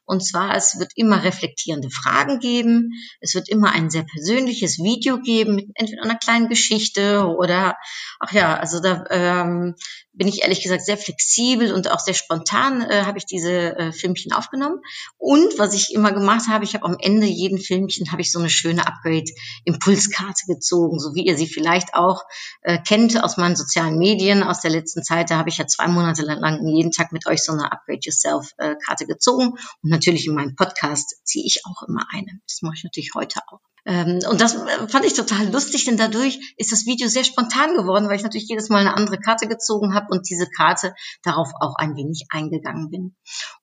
Und 0.06 0.26
zwar, 0.26 0.56
es 0.56 0.80
wird 0.80 0.94
immer 0.96 1.24
reflektierende 1.24 1.90
Fragen 1.90 2.40
geben, 2.40 2.92
es 3.20 3.36
wird 3.36 3.50
immer 3.50 3.72
ein 3.72 3.90
sehr 3.90 4.04
persönliches 4.04 4.78
Video 4.78 5.20
geben 5.20 5.56
mit 5.56 5.68
entweder 5.76 6.04
einer 6.04 6.16
kleinen 6.16 6.48
Geschichte 6.48 7.26
oder, 7.28 7.76
ach 8.20 8.32
ja, 8.32 8.58
also 8.58 8.80
da 8.80 9.04
ähm, 9.10 9.76
bin 10.14 10.28
ich 10.28 10.42
ehrlich 10.42 10.64
gesagt 10.64 10.86
sehr 10.86 10.98
flexibel 10.98 11.72
und 11.74 11.92
auch 11.92 12.00
sehr 12.00 12.14
spontan 12.14 12.82
äh, 12.82 13.04
habe 13.04 13.20
ich 13.20 13.26
diese 13.26 13.78
äh, 13.78 13.92
Filmchen 13.92 14.32
aufgenommen. 14.32 14.80
Und 15.18 15.60
was 15.60 15.74
ich 15.74 15.94
immer 15.94 16.12
gemacht 16.12 16.48
habe, 16.50 16.64
ich 16.64 16.74
habe 16.74 16.86
am 16.86 16.98
Ende 17.00 17.28
jeden 17.28 17.60
Filmchen 17.60 18.12
habe 18.12 18.22
ich 18.22 18.32
so 18.32 18.40
eine 18.40 18.50
schöne 18.50 18.88
Upgrade-Impulskarte 18.88 20.46
gezogen, 20.48 21.00
so 21.00 21.14
wie 21.14 21.26
ihr 21.26 21.38
sie 21.38 21.48
vielleicht 21.48 21.94
auch 21.94 22.24
äh, 22.62 22.78
kennt 22.80 23.22
aus 23.24 23.38
meinen 23.38 23.56
sozialen 23.56 23.98
Medien 23.98 24.44
aus 24.44 24.62
der 24.62 24.72
letzten 24.72 25.04
Zeit. 25.04 25.30
Da 25.30 25.38
habe 25.38 25.50
ich 25.50 25.58
ja 25.58 25.68
zwei 25.68 25.88
Monate 25.88 26.24
lang 26.24 26.66
jeden 26.68 26.92
Tag 26.92 27.12
mit 27.12 27.28
euch 27.28 27.44
so 27.44 27.54
eine 27.54 27.72
Upgrade 27.72 28.00
Yourself-Karte 28.02 29.04
äh, 29.04 29.08
gezogen. 29.08 29.50
Und 29.50 29.90
natürlich 29.90 30.28
in 30.28 30.36
meinem 30.36 30.56
Podcast 30.56 31.22
ziehe 31.24 31.46
ich 31.46 31.66
auch 31.66 31.84
immer 31.88 32.06
eine. 32.12 32.40
Das 32.48 32.62
mache 32.62 32.76
ich 32.76 32.84
natürlich 32.84 33.14
heute 33.16 33.42
auch. 33.48 33.62
Ähm, 33.88 34.20
und 34.30 34.42
das 34.42 34.54
äh, 34.56 34.88
fand 34.90 35.06
ich 35.06 35.14
total 35.14 35.50
lustig, 35.50 35.86
denn 35.86 35.96
dadurch 35.96 36.54
ist 36.58 36.74
das 36.74 36.86
Video 36.86 37.08
sehr 37.08 37.24
spontan 37.24 37.74
geworden, 37.74 38.10
weil 38.10 38.18
ich 38.18 38.24
natürlich 38.24 38.50
jedes 38.50 38.68
Mal 38.68 38.80
eine 38.80 38.98
andere 38.98 39.18
Karte 39.18 39.48
gezogen 39.48 39.96
habe 39.96 40.08
und 40.10 40.30
diese 40.30 40.46
Karte 40.50 40.94
darauf 41.24 41.50
auch 41.62 41.76
ein 41.78 41.96
wenig 41.96 42.26
eingegangen 42.30 42.90
bin. 42.90 43.16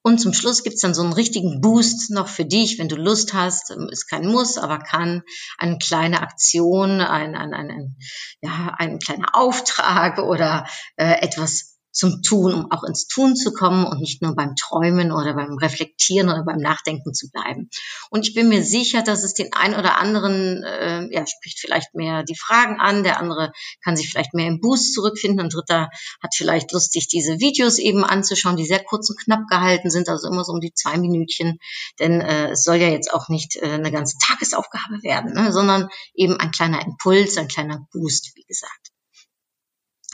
Und 0.03 0.19
zum 0.19 0.33
Schluss 0.33 0.63
gibt's 0.63 0.81
dann 0.81 0.95
so 0.95 1.03
einen 1.03 1.13
richtigen 1.13 1.61
Boost 1.61 2.11
noch 2.11 2.29
für 2.29 2.47
dich, 2.47 2.79
wenn 2.79 2.89
du 2.89 2.97
Lust 2.97 3.35
hast, 3.35 3.71
ähm, 3.71 3.89
ist 3.91 4.09
kein 4.09 4.27
Muss, 4.27 4.57
aber 4.57 4.79
kann 4.79 5.23
eine 5.59 5.77
kleine 5.77 6.23
Aktion, 6.23 7.03
ein, 7.03 7.35
ein, 7.35 7.53
ein, 7.53 7.71
ein 7.71 7.97
ja, 8.41 8.75
ein 8.79 8.99
kleiner 9.01 9.35
Auftrag 9.35 10.19
oder 10.19 10.67
äh, 10.97 11.21
etwas 11.21 11.74
zum 11.95 12.23
Tun, 12.23 12.53
um 12.53 12.71
auch 12.73 12.83
ins 12.83 13.07
Tun 13.07 13.37
zu 13.37 13.53
kommen 13.53 13.87
und 13.87 14.01
nicht 14.01 14.21
nur 14.21 14.35
beim 14.35 14.57
Träumen 14.57 15.13
oder 15.13 15.35
beim 15.35 15.57
Reflektieren 15.57 16.29
oder 16.29 16.45
beim 16.45 16.59
Nachdenken 16.59 17.15
zu 17.15 17.31
bleiben. 17.31 17.71
Und 18.11 18.27
ich 18.27 18.35
bin 18.35 18.49
mir 18.49 18.65
sicher, 18.65 19.03
dass 19.03 19.23
es 19.23 19.35
den 19.35 19.53
einen 19.53 19.75
oder 19.75 19.97
anderen, 19.97 20.65
äh, 20.65 21.09
ja, 21.15 21.25
spricht 21.27 21.61
vielleicht 21.61 21.95
mehr 21.95 22.25
die 22.25 22.37
Fragen 22.37 22.81
an, 22.81 23.05
der 23.05 23.21
andere 23.21 23.53
kann 23.83 23.97
sich 23.97 24.11
vielleicht 24.11 24.35
mehr 24.35 24.49
im 24.49 24.61
Boost 24.61 24.93
zurückfinden, 24.93 25.41
ein 25.41 25.51
dritter 25.51 25.89
hat 26.21 26.35
vielleicht 26.35 26.73
Lust, 26.73 26.93
sich 26.93 27.07
diese 27.07 27.39
Videos 27.39 27.79
eben 27.79 28.05
anzuschauen, 28.05 28.57
die 28.57 28.67
sehr 28.67 28.83
kurz 28.83 29.09
und 29.11 29.21
knapp 29.21 29.47
gehalten 29.49 29.89
sind, 29.89 30.09
also 30.09 30.29
immer 30.29 30.45
so 30.45 30.53
um 30.53 30.61
die 30.61 30.75
zwei 30.75 30.99
Minütchen, 30.99 31.59
denn 32.01 32.21
äh, 32.21 32.51
es 32.51 32.65
soll 32.65 32.77
ja 32.77 32.89
jetzt 32.89 33.13
auch 33.13 33.29
nicht 33.29 33.57
äh, 33.57 33.71
eine 33.71 33.93
ganze 33.93 34.17
Tagesaufgabe 34.19 35.03
werden, 35.03 35.33
ne, 35.35 35.53
sondern 35.53 35.89
eben 36.15 36.39
ein 36.41 36.51
kleiner 36.51 36.85
Impuls, 36.85 37.37
ein 37.37 37.49
kleiner 37.49 37.87
Boost, 37.93 38.33
wie 38.35 38.45
gesagt. 38.45 38.91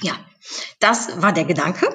Ja, 0.02 0.18
das 0.80 1.20
war 1.22 1.32
der 1.32 1.44
Gedanke. 1.44 1.86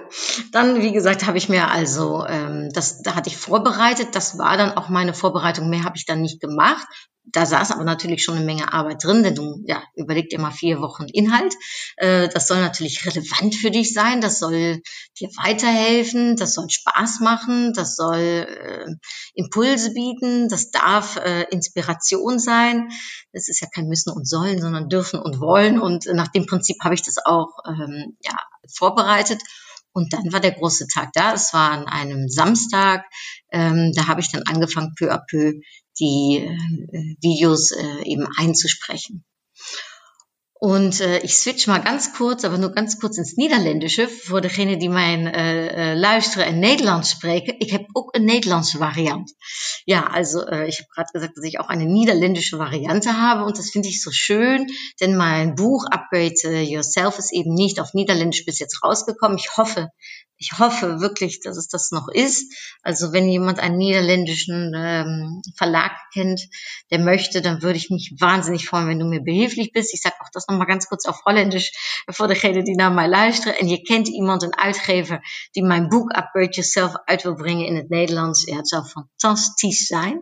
Dann, 0.51 0.81
wie 0.81 0.91
gesagt, 0.91 1.25
habe 1.25 1.37
ich 1.37 1.49
mir 1.49 1.69
also, 1.69 2.25
ähm, 2.27 2.69
das, 2.71 3.01
da 3.01 3.15
hatte 3.15 3.29
ich 3.29 3.37
vorbereitet. 3.37 4.15
Das 4.15 4.37
war 4.37 4.57
dann 4.57 4.77
auch 4.77 4.89
meine 4.89 5.13
Vorbereitung. 5.13 5.69
Mehr 5.69 5.83
habe 5.83 5.97
ich 5.97 6.05
dann 6.05 6.21
nicht 6.21 6.39
gemacht 6.39 6.87
da 7.31 7.45
saß 7.45 7.71
aber 7.71 7.83
natürlich 7.83 8.23
schon 8.23 8.35
eine 8.35 8.45
Menge 8.45 8.71
Arbeit 8.71 9.03
drin, 9.03 9.23
denn 9.23 9.35
du 9.35 9.63
ja, 9.65 9.81
überleg 9.95 10.29
dir 10.29 10.39
mal 10.39 10.51
vier 10.51 10.79
Wochen 10.79 11.05
Inhalt. 11.11 11.55
Äh, 11.97 12.29
das 12.29 12.47
soll 12.47 12.59
natürlich 12.59 13.05
relevant 13.05 13.55
für 13.55 13.71
dich 13.71 13.93
sein, 13.93 14.21
das 14.21 14.39
soll 14.39 14.81
dir 15.19 15.29
weiterhelfen, 15.43 16.35
das 16.35 16.53
soll 16.53 16.69
Spaß 16.69 17.19
machen, 17.21 17.73
das 17.73 17.95
soll 17.95 18.19
äh, 18.19 18.85
Impulse 19.33 19.93
bieten, 19.93 20.49
das 20.49 20.71
darf 20.71 21.17
äh, 21.17 21.43
Inspiration 21.49 22.39
sein. 22.39 22.89
Das 23.33 23.49
ist 23.49 23.59
ja 23.59 23.67
kein 23.73 23.87
Müssen 23.87 24.13
und 24.13 24.27
Sollen, 24.27 24.61
sondern 24.61 24.87
dürfen 24.87 25.19
und 25.19 25.39
wollen. 25.39 25.79
Und 25.79 26.05
nach 26.13 26.29
dem 26.29 26.45
Prinzip 26.45 26.77
habe 26.83 26.95
ich 26.95 27.01
das 27.01 27.17
auch 27.25 27.49
ähm, 27.67 28.15
ja, 28.23 28.37
vorbereitet. 28.73 29.41
Und 29.93 30.11
dann 30.11 30.33
war 30.33 30.41
der 30.41 30.51
große 30.51 30.87
Tag 30.87 31.11
da. 31.13 31.33
Es 31.33 31.53
war 31.53 31.71
an 31.71 31.87
einem 31.87 32.27
Samstag. 32.27 33.05
Ähm, 33.51 33.93
da 33.95 34.07
habe 34.07 34.19
ich 34.19 34.31
dann 34.31 34.43
angefangen, 34.43 34.93
peu 34.97 35.11
à 35.11 35.19
peu 35.29 35.53
die 35.99 36.39
äh, 36.39 37.15
Videos 37.21 37.71
äh, 37.71 38.03
eben 38.03 38.27
einzusprechen. 38.37 39.23
Und 40.57 41.01
äh, 41.01 41.19
ich 41.19 41.35
switch 41.35 41.67
mal 41.67 41.79
ganz 41.79 42.13
kurz, 42.13 42.45
aber 42.45 42.57
nur 42.57 42.71
ganz 42.71 42.97
kurz 42.99 43.17
ins 43.17 43.35
Niederländische 43.35 44.07
voor 44.07 44.41
degene 44.41 44.77
die 44.77 44.89
mijn 44.89 45.27
uh, 45.27 45.93
uh, 45.93 45.99
luisteren 45.99 46.45
en 46.45 46.59
Nederlands 46.59 47.09
spreken. 47.09 47.59
Ik 47.59 47.71
heb 47.71 47.85
ook 47.91 48.15
een 48.15 48.23
Nederlandse 48.23 48.77
variant. 48.77 49.33
Ja, 49.83 50.03
also 50.03 50.45
äh, 50.45 50.67
ich 50.67 50.79
habe 50.79 50.89
gerade 50.93 51.11
gesagt, 51.11 51.35
dass 51.35 51.43
ich 51.43 51.59
auch 51.59 51.67
eine 51.67 51.85
niederländische 51.85 52.57
Variante 52.57 53.19
habe 53.19 53.43
und 53.43 53.57
das 53.57 53.69
finde 53.69 53.89
ich 53.89 54.01
so 54.01 54.11
schön, 54.11 54.67
denn 55.01 55.17
mein 55.17 55.55
Buch 55.55 55.85
Upgrade 55.91 56.61
Yourself 56.61 57.17
ist 57.17 57.33
eben 57.33 57.53
nicht 57.53 57.81
auf 57.81 57.93
Niederländisch 57.93 58.45
bis 58.45 58.59
jetzt 58.59 58.81
rausgekommen. 58.81 59.37
Ich 59.37 59.57
hoffe, 59.57 59.89
Ich 60.45 60.59
hoffe 60.59 60.99
wirklich, 60.99 61.39
dass 61.39 61.57
es 61.57 61.67
das 61.67 61.91
noch 61.91 62.07
ist. 62.07 62.53
Also 62.83 63.11
wenn 63.13 63.27
jemand 63.27 63.59
einen 63.59 63.77
niederländischen 63.77 64.73
ähm, 64.75 65.41
Verlag 65.57 65.91
kennt, 66.13 66.41
der 66.91 66.99
möchte, 66.99 67.41
dann 67.41 67.63
würde 67.63 67.77
ich 67.77 67.89
mich 67.89 68.13
wahnsinnig 68.19 68.69
freuen, 68.69 68.87
wenn 68.87 68.99
du 68.99 69.05
mir 69.05 69.21
behilflich 69.21 69.71
bist. 69.71 69.93
Ik 69.93 70.01
sage 70.01 70.15
auch 70.21 70.29
das 70.31 70.47
nochmal 70.47 70.67
ganz 70.67 70.87
kurz 70.87 71.05
auf 71.05 71.23
Holländisch 71.25 71.71
voor 72.05 72.27
degenen 72.27 72.63
die 72.63 72.75
naar 72.75 72.91
mij 72.91 73.09
luisteren. 73.09 73.57
En 73.57 73.67
je 73.67 73.81
kent 73.81 74.07
iemand, 74.07 74.43
een 74.43 74.57
uitgever, 74.57 75.19
die 75.51 75.63
mijn 75.63 75.87
boek 75.87 76.11
Upgrade 76.17 76.49
Yourself 76.49 76.91
uit 77.05 77.23
wil 77.23 77.35
brengen 77.35 77.65
in 77.65 77.75
het 77.75 77.89
Nederlands. 77.89 78.43
Ja, 78.43 78.55
het 78.55 78.67
zou 78.67 78.85
fantastisch 78.85 79.85
sein. 79.85 80.21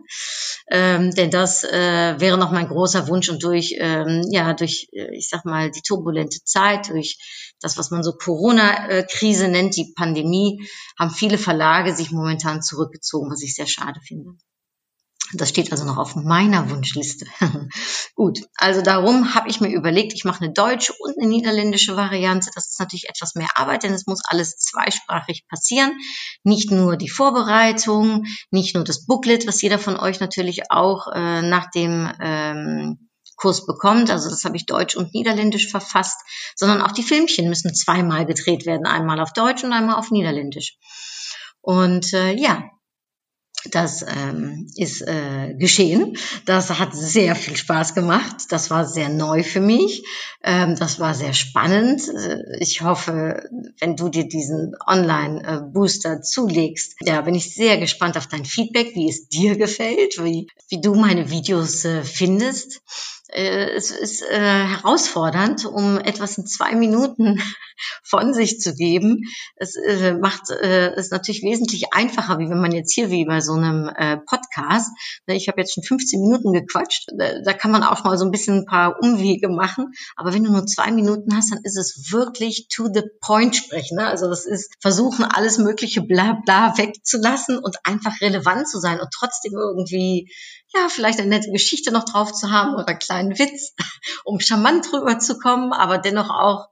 Ähm, 0.66 1.10
denn 1.10 1.30
das 1.30 1.64
äh, 1.64 2.14
wäre 2.18 2.38
noch 2.38 2.50
mein 2.50 2.68
großer 2.68 3.06
Wunsch 3.08 3.28
und 3.28 3.42
durch, 3.42 3.74
ähm, 3.78 4.22
ja, 4.30 4.54
durch, 4.54 4.88
äh, 4.92 5.14
ich 5.16 5.28
sag 5.28 5.44
mal, 5.44 5.70
die 5.70 5.82
turbulente 5.82 6.42
Zeit, 6.44 6.88
durch 6.88 7.18
das, 7.60 7.78
was 7.78 7.90
man 7.90 8.02
so 8.02 8.12
Corona-Krise 8.12 9.48
nennt, 9.48 9.76
die 9.76 9.92
Pandemie, 9.96 10.68
haben 10.98 11.10
viele 11.10 11.38
Verlage 11.38 11.94
sich 11.94 12.10
momentan 12.10 12.62
zurückgezogen, 12.62 13.30
was 13.30 13.42
ich 13.42 13.54
sehr 13.54 13.66
schade 13.66 14.00
finde. 14.00 14.36
Das 15.32 15.48
steht 15.48 15.72
also 15.72 15.84
noch 15.84 15.96
auf 15.96 16.16
meiner 16.16 16.70
Wunschliste. 16.70 17.26
Gut, 18.14 18.40
also 18.56 18.82
darum 18.82 19.34
habe 19.34 19.48
ich 19.48 19.60
mir 19.60 19.70
überlegt, 19.70 20.12
ich 20.12 20.24
mache 20.24 20.44
eine 20.44 20.52
deutsche 20.52 20.92
und 20.98 21.18
eine 21.18 21.28
niederländische 21.28 21.96
Variante. 21.96 22.50
Das 22.54 22.70
ist 22.70 22.78
natürlich 22.78 23.08
etwas 23.08 23.34
mehr 23.34 23.48
Arbeit, 23.54 23.82
denn 23.82 23.94
es 23.94 24.06
muss 24.06 24.20
alles 24.24 24.56
zweisprachig 24.58 25.46
passieren. 25.48 25.92
Nicht 26.42 26.70
nur 26.70 26.96
die 26.96 27.08
Vorbereitung, 27.08 28.24
nicht 28.50 28.74
nur 28.74 28.84
das 28.84 29.06
Booklet, 29.06 29.46
was 29.46 29.62
jeder 29.62 29.78
von 29.78 29.96
euch 29.96 30.20
natürlich 30.20 30.70
auch 30.70 31.08
äh, 31.12 31.42
nach 31.42 31.70
dem 31.70 32.12
ähm, 32.20 33.03
Kurs 33.36 33.66
bekommt. 33.66 34.10
Also 34.10 34.30
das 34.30 34.44
habe 34.44 34.56
ich 34.56 34.66
deutsch 34.66 34.96
und 34.96 35.14
niederländisch 35.14 35.70
verfasst, 35.70 36.20
sondern 36.56 36.82
auch 36.82 36.92
die 36.92 37.02
Filmchen 37.02 37.48
müssen 37.48 37.74
zweimal 37.74 38.26
gedreht 38.26 38.66
werden, 38.66 38.86
einmal 38.86 39.20
auf 39.20 39.32
Deutsch 39.32 39.64
und 39.64 39.72
einmal 39.72 39.96
auf 39.96 40.10
Niederländisch. 40.10 40.76
Und 41.60 42.12
äh, 42.12 42.32
ja, 42.34 42.70
das 43.70 44.04
ähm, 44.06 44.70
ist 44.76 45.02
äh, 45.02 45.54
geschehen. 45.54 46.16
Das 46.44 46.70
hat 46.70 46.94
sehr 46.94 47.34
viel 47.34 47.56
Spaß 47.56 47.94
gemacht. 47.94 48.36
Das 48.50 48.70
war 48.70 48.84
sehr 48.84 49.08
neu 49.08 49.42
für 49.42 49.60
mich. 49.60 50.04
Ähm, 50.42 50.76
das 50.76 51.00
war 51.00 51.14
sehr 51.14 51.32
spannend. 51.32 52.02
Äh, 52.08 52.42
ich 52.60 52.82
hoffe, 52.82 53.48
wenn 53.80 53.96
du 53.96 54.08
dir 54.08 54.28
diesen 54.28 54.74
Online-Booster 54.86 56.20
zulegst, 56.20 56.96
ja, 57.00 57.22
bin 57.22 57.34
ich 57.34 57.54
sehr 57.54 57.78
gespannt 57.78 58.18
auf 58.18 58.26
dein 58.26 58.44
Feedback, 58.44 58.94
wie 58.94 59.08
es 59.08 59.28
dir 59.28 59.56
gefällt, 59.56 60.22
wie, 60.22 60.48
wie 60.68 60.80
du 60.80 60.94
meine 60.94 61.30
Videos 61.30 61.84
äh, 61.84 62.04
findest 62.04 62.82
es 63.34 63.90
ist 63.90 64.22
äh, 64.22 64.38
herausfordernd, 64.38 65.66
um 65.66 65.98
etwas 65.98 66.38
in 66.38 66.46
zwei 66.46 66.74
Minuten 66.74 67.40
von 68.04 68.32
sich 68.32 68.60
zu 68.60 68.74
geben. 68.74 69.22
Es 69.56 69.74
äh, 69.76 70.14
macht 70.14 70.50
äh, 70.50 70.92
es 70.94 71.10
natürlich 71.10 71.42
wesentlich 71.42 71.92
einfacher, 71.92 72.38
wie 72.38 72.48
wenn 72.48 72.60
man 72.60 72.72
jetzt 72.72 72.94
hier 72.94 73.10
wie 73.10 73.24
bei 73.24 73.40
so 73.40 73.54
einem 73.54 73.88
äh, 73.88 74.18
Podcast. 74.18 74.90
Ne, 75.26 75.36
ich 75.36 75.48
habe 75.48 75.60
jetzt 75.60 75.74
schon 75.74 75.82
15 75.82 76.20
Minuten 76.20 76.52
gequatscht. 76.52 77.08
Da, 77.16 77.40
da 77.44 77.52
kann 77.52 77.72
man 77.72 77.82
auch 77.82 78.04
mal 78.04 78.16
so 78.16 78.24
ein 78.24 78.30
bisschen 78.30 78.60
ein 78.60 78.66
paar 78.66 79.02
Umwege 79.02 79.48
machen. 79.48 79.92
Aber 80.16 80.32
wenn 80.32 80.44
du 80.44 80.52
nur 80.52 80.66
zwei 80.66 80.92
Minuten 80.92 81.36
hast, 81.36 81.50
dann 81.50 81.60
ist 81.64 81.76
es 81.76 82.12
wirklich 82.12 82.68
to 82.68 82.88
the 82.92 83.02
point 83.20 83.56
sprechen. 83.56 83.96
Ne? 83.96 84.06
Also 84.06 84.28
das 84.28 84.46
ist 84.46 84.72
versuchen, 84.80 85.24
alles 85.24 85.58
mögliche 85.58 86.02
bla 86.02 86.38
bla 86.44 86.78
wegzulassen 86.78 87.58
und 87.58 87.78
einfach 87.84 88.20
relevant 88.20 88.68
zu 88.68 88.78
sein 88.78 89.00
und 89.00 89.08
trotzdem 89.12 89.54
irgendwie 89.54 90.30
ja, 90.74 90.88
vielleicht 90.88 91.20
eine 91.20 91.28
nette 91.28 91.50
Geschichte 91.50 91.92
noch 91.92 92.04
drauf 92.04 92.32
zu 92.32 92.50
haben 92.50 92.74
oder 92.74 92.88
einen 92.88 92.98
kleinen 92.98 93.38
Witz, 93.38 93.74
um 94.24 94.40
charmant 94.40 94.92
rüberzukommen, 94.92 95.72
aber 95.72 95.98
dennoch 95.98 96.30
auch 96.30 96.68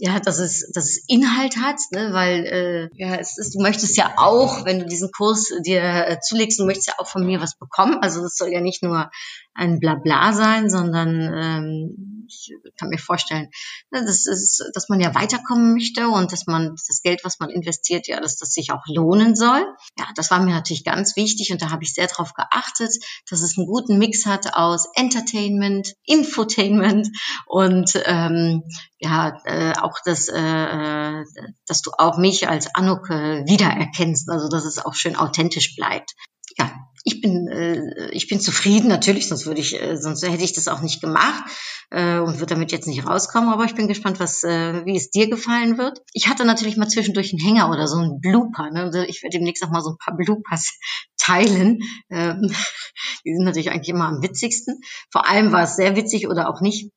ja, 0.00 0.20
dass 0.20 0.38
es, 0.38 0.70
dass 0.72 0.84
es 0.84 1.04
Inhalt 1.08 1.56
hat, 1.56 1.80
ne? 1.90 2.10
weil 2.12 2.46
äh, 2.46 2.88
ja, 2.94 3.16
es 3.16 3.36
ist, 3.36 3.56
du 3.56 3.60
möchtest 3.60 3.96
ja 3.96 4.12
auch, 4.16 4.64
wenn 4.64 4.78
du 4.78 4.86
diesen 4.86 5.10
Kurs 5.10 5.52
dir 5.66 5.82
äh, 5.82 6.20
zulegst, 6.20 6.60
du 6.60 6.66
möchtest 6.66 6.86
ja 6.86 6.94
auch 6.98 7.08
von 7.08 7.26
mir 7.26 7.40
was 7.40 7.58
bekommen. 7.58 7.98
Also 8.00 8.22
das 8.22 8.36
soll 8.36 8.52
ja 8.52 8.60
nicht 8.60 8.84
nur 8.84 9.10
ein 9.54 9.80
Blabla 9.80 10.32
sein, 10.32 10.70
sondern 10.70 11.20
ähm, 11.34 12.07
ich 12.28 12.52
kann 12.78 12.88
mir 12.90 12.98
vorstellen, 12.98 13.48
ne, 13.90 14.04
das 14.04 14.26
ist, 14.26 14.64
dass 14.74 14.88
man 14.88 15.00
ja 15.00 15.14
weiterkommen 15.14 15.74
möchte 15.74 16.08
und 16.08 16.32
dass 16.32 16.46
man 16.46 16.76
das 16.86 17.02
Geld, 17.02 17.20
was 17.24 17.40
man 17.40 17.50
investiert, 17.50 18.06
ja, 18.06 18.20
dass 18.20 18.36
das 18.36 18.52
sich 18.52 18.72
auch 18.72 18.82
lohnen 18.86 19.34
soll. 19.34 19.64
Ja, 19.98 20.06
das 20.14 20.30
war 20.30 20.40
mir 20.40 20.54
natürlich 20.54 20.84
ganz 20.84 21.16
wichtig 21.16 21.52
und 21.52 21.62
da 21.62 21.70
habe 21.70 21.82
ich 21.82 21.94
sehr 21.94 22.06
darauf 22.06 22.34
geachtet, 22.34 22.92
dass 23.28 23.42
es 23.42 23.56
einen 23.56 23.66
guten 23.66 23.98
Mix 23.98 24.26
hat 24.26 24.54
aus 24.54 24.86
Entertainment, 24.94 25.94
Infotainment 26.04 27.08
und 27.46 27.92
ähm, 28.04 28.62
ja, 28.98 29.40
äh, 29.44 29.72
auch 29.78 29.98
das, 30.04 30.28
äh, 30.28 30.38
äh 30.38 31.24
dass 31.66 31.82
du 31.82 31.90
auch 31.96 32.18
mich 32.18 32.48
als 32.48 32.74
Anuk 32.74 33.10
äh, 33.10 33.44
wiedererkennst, 33.46 34.28
also 34.28 34.48
dass 34.48 34.64
es 34.64 34.78
auch 34.84 34.94
schön 34.94 35.16
authentisch 35.16 35.76
bleibt. 35.76 36.14
Ja, 36.56 36.87
ich 37.08 37.22
bin, 37.22 37.48
äh, 37.48 38.10
ich 38.10 38.28
bin 38.28 38.38
zufrieden, 38.38 38.88
natürlich, 38.88 39.28
sonst 39.28 39.46
würde 39.46 39.60
ich, 39.60 39.80
äh, 39.80 39.96
sonst 39.96 40.22
hätte 40.22 40.44
ich 40.44 40.52
das 40.52 40.68
auch 40.68 40.82
nicht 40.82 41.00
gemacht 41.00 41.42
äh, 41.90 42.18
und 42.18 42.34
würde 42.34 42.54
damit 42.54 42.70
jetzt 42.70 42.86
nicht 42.86 43.06
rauskommen. 43.06 43.48
Aber 43.48 43.64
ich 43.64 43.74
bin 43.74 43.88
gespannt, 43.88 44.20
was, 44.20 44.44
äh, 44.44 44.84
wie 44.84 44.96
es 44.96 45.10
dir 45.10 45.28
gefallen 45.30 45.78
wird. 45.78 46.02
Ich 46.12 46.28
hatte 46.28 46.44
natürlich 46.44 46.76
mal 46.76 46.88
zwischendurch 46.88 47.32
einen 47.32 47.42
Hänger 47.42 47.70
oder 47.70 47.88
so 47.88 47.96
einen 47.96 48.20
Blooper. 48.20 48.70
Ne? 48.70 48.82
Also 48.82 49.00
ich 49.00 49.22
werde 49.22 49.38
demnächst 49.38 49.62
noch 49.62 49.70
mal 49.70 49.80
so 49.80 49.90
ein 49.90 49.98
paar 49.98 50.16
Bloopers 50.16 50.78
teilen. 51.18 51.80
Ähm, 52.10 52.42
die 53.24 53.34
sind 53.34 53.44
natürlich 53.44 53.70
eigentlich 53.70 53.88
immer 53.88 54.08
am 54.08 54.22
witzigsten. 54.22 54.80
Vor 55.10 55.26
allem 55.26 55.50
war 55.50 55.62
es 55.62 55.76
sehr 55.76 55.96
witzig 55.96 56.28
oder 56.28 56.50
auch 56.50 56.60
nicht, 56.60 56.92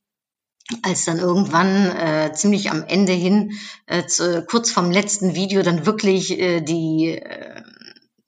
als 0.83 1.05
dann 1.05 1.19
irgendwann 1.19 1.91
äh, 1.91 2.33
ziemlich 2.33 2.69
am 2.69 2.83
Ende 2.83 3.13
hin, 3.13 3.53
äh, 3.87 4.05
zu, 4.05 4.45
kurz 4.45 4.71
vom 4.71 4.91
letzten 4.91 5.35
Video, 5.35 5.63
dann 5.63 5.85
wirklich 5.85 6.37
äh, 6.37 6.61
die 6.61 7.17
äh, 7.17 7.60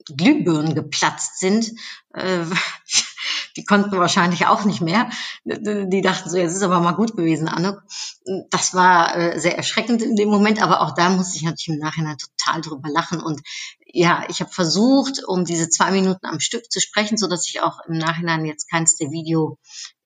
Glühbirnen 0.06 0.74
geplatzt 0.74 1.38
sind. 1.38 1.72
Äh, 2.12 2.44
die 3.56 3.64
konnten 3.64 3.98
wahrscheinlich 3.98 4.46
auch 4.46 4.64
nicht 4.64 4.80
mehr. 4.80 5.08
Die 5.44 6.02
dachten 6.02 6.28
so, 6.28 6.36
jetzt 6.36 6.54
ist 6.54 6.62
aber 6.62 6.80
mal 6.80 6.92
gut 6.92 7.16
gewesen, 7.16 7.48
Anuk. 7.48 7.82
Das 8.50 8.74
war 8.74 9.16
äh, 9.16 9.38
sehr 9.38 9.56
erschreckend 9.56 10.02
in 10.02 10.16
dem 10.16 10.28
Moment, 10.28 10.62
aber 10.62 10.80
auch 10.80 10.94
da 10.94 11.10
musste 11.10 11.36
ich 11.36 11.42
natürlich 11.42 11.78
im 11.78 11.84
Nachhinein 11.84 12.16
total 12.18 12.60
drüber 12.60 12.88
lachen. 12.90 13.20
Und 13.20 13.40
ja, 13.86 14.24
ich 14.28 14.40
habe 14.40 14.50
versucht, 14.50 15.22
um 15.24 15.44
diese 15.44 15.68
zwei 15.68 15.90
Minuten 15.92 16.26
am 16.26 16.40
Stück 16.40 16.70
zu 16.70 16.80
sprechen, 16.80 17.16
so 17.16 17.28
dass 17.28 17.48
ich 17.48 17.62
auch 17.62 17.78
im 17.86 17.96
Nachhinein 17.96 18.44
jetzt 18.44 18.68
keins 18.70 18.96
der 18.96 19.10
Video 19.10 19.58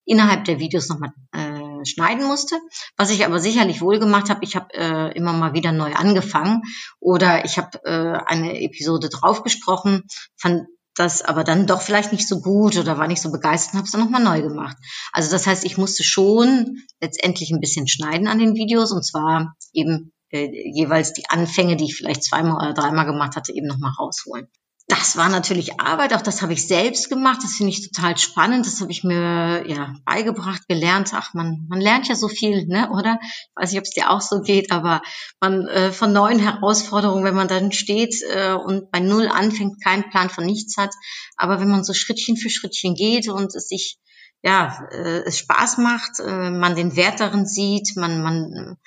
innerhalb 0.05 0.45
der 0.45 0.59
Videos 0.59 0.89
nochmal 0.89 1.13
äh, 1.33 1.48
schneiden 1.85 2.27
musste. 2.27 2.57
Was 2.97 3.11
ich 3.11 3.25
aber 3.25 3.41
sicherlich 3.41 3.81
wohl 3.81 3.99
gemacht 3.99 4.31
habe, 4.31 4.41
ich 4.43 4.57
habe 4.57 4.73
äh, 4.75 5.17
immer 5.17 5.33
mal 5.33 5.55
wieder 5.55 5.73
neu 5.73 5.95
angefangen 5.95 6.63
oder 7.01 7.45
ich 7.45 7.59
habe 7.59 7.79
äh, 7.85 8.19
eine 8.27 8.61
Episode 8.61 9.09
draufgesprochen, 9.09 10.05
fand 10.37 10.67
das 10.95 11.23
aber 11.23 11.45
dann 11.45 11.67
doch 11.67 11.81
vielleicht 11.81 12.13
nicht 12.13 12.27
so 12.27 12.41
gut 12.41 12.77
oder 12.77 12.99
war 12.99 13.07
nicht 13.07 13.23
so 13.23 13.31
begeistert 13.31 13.75
und 13.75 13.79
habe 13.79 13.87
es 13.87 13.93
dann 13.93 14.01
nochmal 14.01 14.23
neu 14.23 14.43
gemacht. 14.43 14.77
Also 15.13 15.31
das 15.31 15.47
heißt, 15.47 15.65
ich 15.65 15.79
musste 15.79 16.03
schon 16.03 16.79
letztendlich 17.01 17.51
ein 17.51 17.61
bisschen 17.61 17.87
schneiden 17.87 18.27
an 18.27 18.39
den 18.39 18.55
Videos 18.55 18.91
und 18.93 19.05
zwar 19.05 19.55
eben 19.73 20.13
äh, 20.31 20.49
jeweils 20.73 21.13
die 21.13 21.29
Anfänge, 21.29 21.77
die 21.77 21.85
ich 21.85 21.97
vielleicht 21.97 22.25
zweimal 22.25 22.57
oder 22.57 22.75
dreimal 22.75 23.07
gemacht 23.07 23.37
hatte, 23.37 23.53
eben 23.53 23.69
nochmal 23.69 23.93
rausholen 23.99 24.49
das 24.89 25.19
war 25.19 25.29
natürlich 25.29 25.81
Arbeit, 25.81 26.15
auch 26.15 26.23
das 26.23 26.41
habe 26.41 26.55
ich 26.55 26.67
selbst 26.67 27.11
gemacht. 27.11 27.41
Das 27.43 27.53
finde 27.53 27.73
ich 27.73 27.91
total 27.91 28.17
spannend. 28.17 28.67
Das 28.67 28.81
habe 28.81 28.91
ich 28.91 29.05
mir 29.05 29.63
ja 29.67 29.95
beigebracht, 30.07 30.67
gelernt. 30.67 31.11
Ach, 31.13 31.35
man, 31.35 31.67
man 31.69 31.79
lernt 31.79 32.09
ja 32.09 32.15
so 32.15 32.27
viel, 32.27 32.67
ne? 32.67 32.91
Oder? 32.91 33.19
Ich 33.23 33.51
weiß 33.55 33.71
nicht, 33.71 33.81
ob 33.81 33.85
es 33.85 33.91
dir 33.91 34.11
auch 34.11 34.23
so 34.23 34.41
geht, 34.41 34.73
aber 34.73 35.03
man 35.41 35.69
äh, 35.69 35.93
von 35.93 36.15
neuen 36.15 36.39
Herausforderungen, 36.39 37.23
wenn 37.23 37.35
man 37.35 37.49
dann 37.49 37.71
steht 37.71 38.15
äh, 38.35 38.55
und 38.55 38.91
bei 38.91 38.99
null 38.99 39.29
anfängt, 39.29 39.85
keinen 39.85 40.09
Plan 40.09 40.31
von 40.31 40.47
nichts 40.47 40.79
hat. 40.79 40.95
Aber 41.37 41.61
wenn 41.61 41.69
man 41.69 41.85
so 41.85 41.93
Schrittchen 41.93 42.39
für 42.39 42.49
Schrittchen 42.49 42.95
geht 42.95 43.29
und 43.29 43.55
es 43.55 43.69
sich 43.69 43.99
ja 44.43 44.89
äh, 44.91 45.23
es 45.27 45.39
Spaß 45.39 45.77
macht, 45.79 46.19
äh, 46.21 46.49
man 46.51 46.77
den 46.77 46.97
Wert 46.97 47.21
darin 47.21 47.45
sieht, 47.45 47.95
man 47.97 48.23
man 48.23 48.79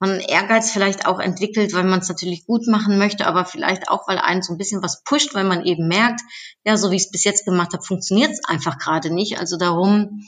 man 0.00 0.18
Ehrgeiz 0.18 0.70
vielleicht 0.70 1.06
auch 1.06 1.20
entwickelt, 1.20 1.74
weil 1.74 1.84
man 1.84 2.00
es 2.00 2.08
natürlich 2.08 2.46
gut 2.46 2.66
machen 2.66 2.98
möchte, 2.98 3.26
aber 3.26 3.44
vielleicht 3.44 3.88
auch, 3.88 4.08
weil 4.08 4.18
einen 4.18 4.42
so 4.42 4.54
ein 4.54 4.58
bisschen 4.58 4.82
was 4.82 5.04
pusht, 5.04 5.34
weil 5.34 5.44
man 5.44 5.64
eben 5.64 5.86
merkt, 5.86 6.22
ja, 6.64 6.76
so 6.76 6.90
wie 6.90 6.96
ich 6.96 7.04
es 7.04 7.10
bis 7.10 7.24
jetzt 7.24 7.44
gemacht 7.44 7.74
habe, 7.74 7.82
funktioniert 7.82 8.32
es 8.32 8.44
einfach 8.44 8.78
gerade 8.78 9.10
nicht. 9.10 9.38
Also 9.38 9.58
darum 9.58 10.26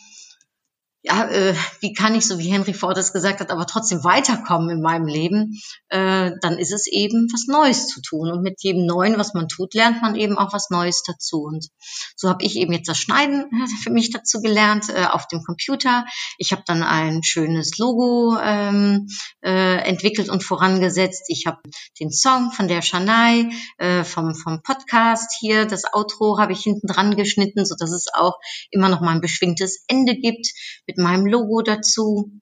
ja, 1.04 1.28
äh, 1.28 1.54
wie 1.80 1.92
kann 1.92 2.14
ich, 2.14 2.26
so 2.26 2.38
wie 2.38 2.52
Henry 2.52 2.74
Ford 2.74 2.96
es 2.96 3.12
gesagt 3.12 3.40
hat, 3.40 3.50
aber 3.50 3.66
trotzdem 3.66 4.04
weiterkommen 4.04 4.70
in 4.70 4.80
meinem 4.80 5.06
Leben, 5.06 5.60
äh, 5.88 6.30
dann 6.40 6.58
ist 6.58 6.72
es 6.72 6.86
eben 6.86 7.28
was 7.32 7.48
Neues 7.48 7.88
zu 7.88 8.00
tun. 8.00 8.30
Und 8.30 8.42
mit 8.42 8.62
jedem 8.62 8.86
Neuen, 8.86 9.18
was 9.18 9.34
man 9.34 9.48
tut, 9.48 9.74
lernt 9.74 10.00
man 10.00 10.14
eben 10.14 10.38
auch 10.38 10.52
was 10.52 10.70
Neues 10.70 11.02
dazu. 11.02 11.42
Und 11.42 11.68
so 12.14 12.28
habe 12.28 12.44
ich 12.44 12.56
eben 12.56 12.72
jetzt 12.72 12.88
das 12.88 12.98
Schneiden 12.98 13.46
für 13.82 13.90
mich 13.90 14.10
dazu 14.10 14.40
gelernt 14.40 14.90
äh, 14.90 15.06
auf 15.06 15.26
dem 15.26 15.42
Computer. 15.42 16.04
Ich 16.38 16.52
habe 16.52 16.62
dann 16.66 16.84
ein 16.84 17.24
schönes 17.24 17.78
Logo 17.78 18.38
ähm, 18.40 19.08
äh, 19.44 19.78
entwickelt 19.78 20.28
und 20.28 20.44
vorangesetzt. 20.44 21.24
Ich 21.26 21.46
habe 21.46 21.58
den 21.98 22.12
Song 22.12 22.52
von 22.52 22.68
der 22.68 22.80
Shanai 22.80 23.50
äh, 23.78 24.04
vom, 24.04 24.36
vom 24.36 24.62
Podcast 24.62 25.36
hier, 25.40 25.66
das 25.66 25.82
Outro 25.92 26.38
habe 26.38 26.52
ich 26.52 26.60
hinten 26.60 26.86
dran 26.86 27.16
geschnitten, 27.16 27.66
so 27.66 27.74
dass 27.76 27.90
es 27.90 28.06
auch 28.14 28.38
immer 28.70 28.88
noch 28.88 29.00
mal 29.00 29.10
ein 29.10 29.20
beschwingtes 29.20 29.84
Ende 29.88 30.14
gibt 30.14 30.46
mit 30.92 30.98
meinem 30.98 31.26
Logo 31.26 31.62
dazu. 31.62 32.32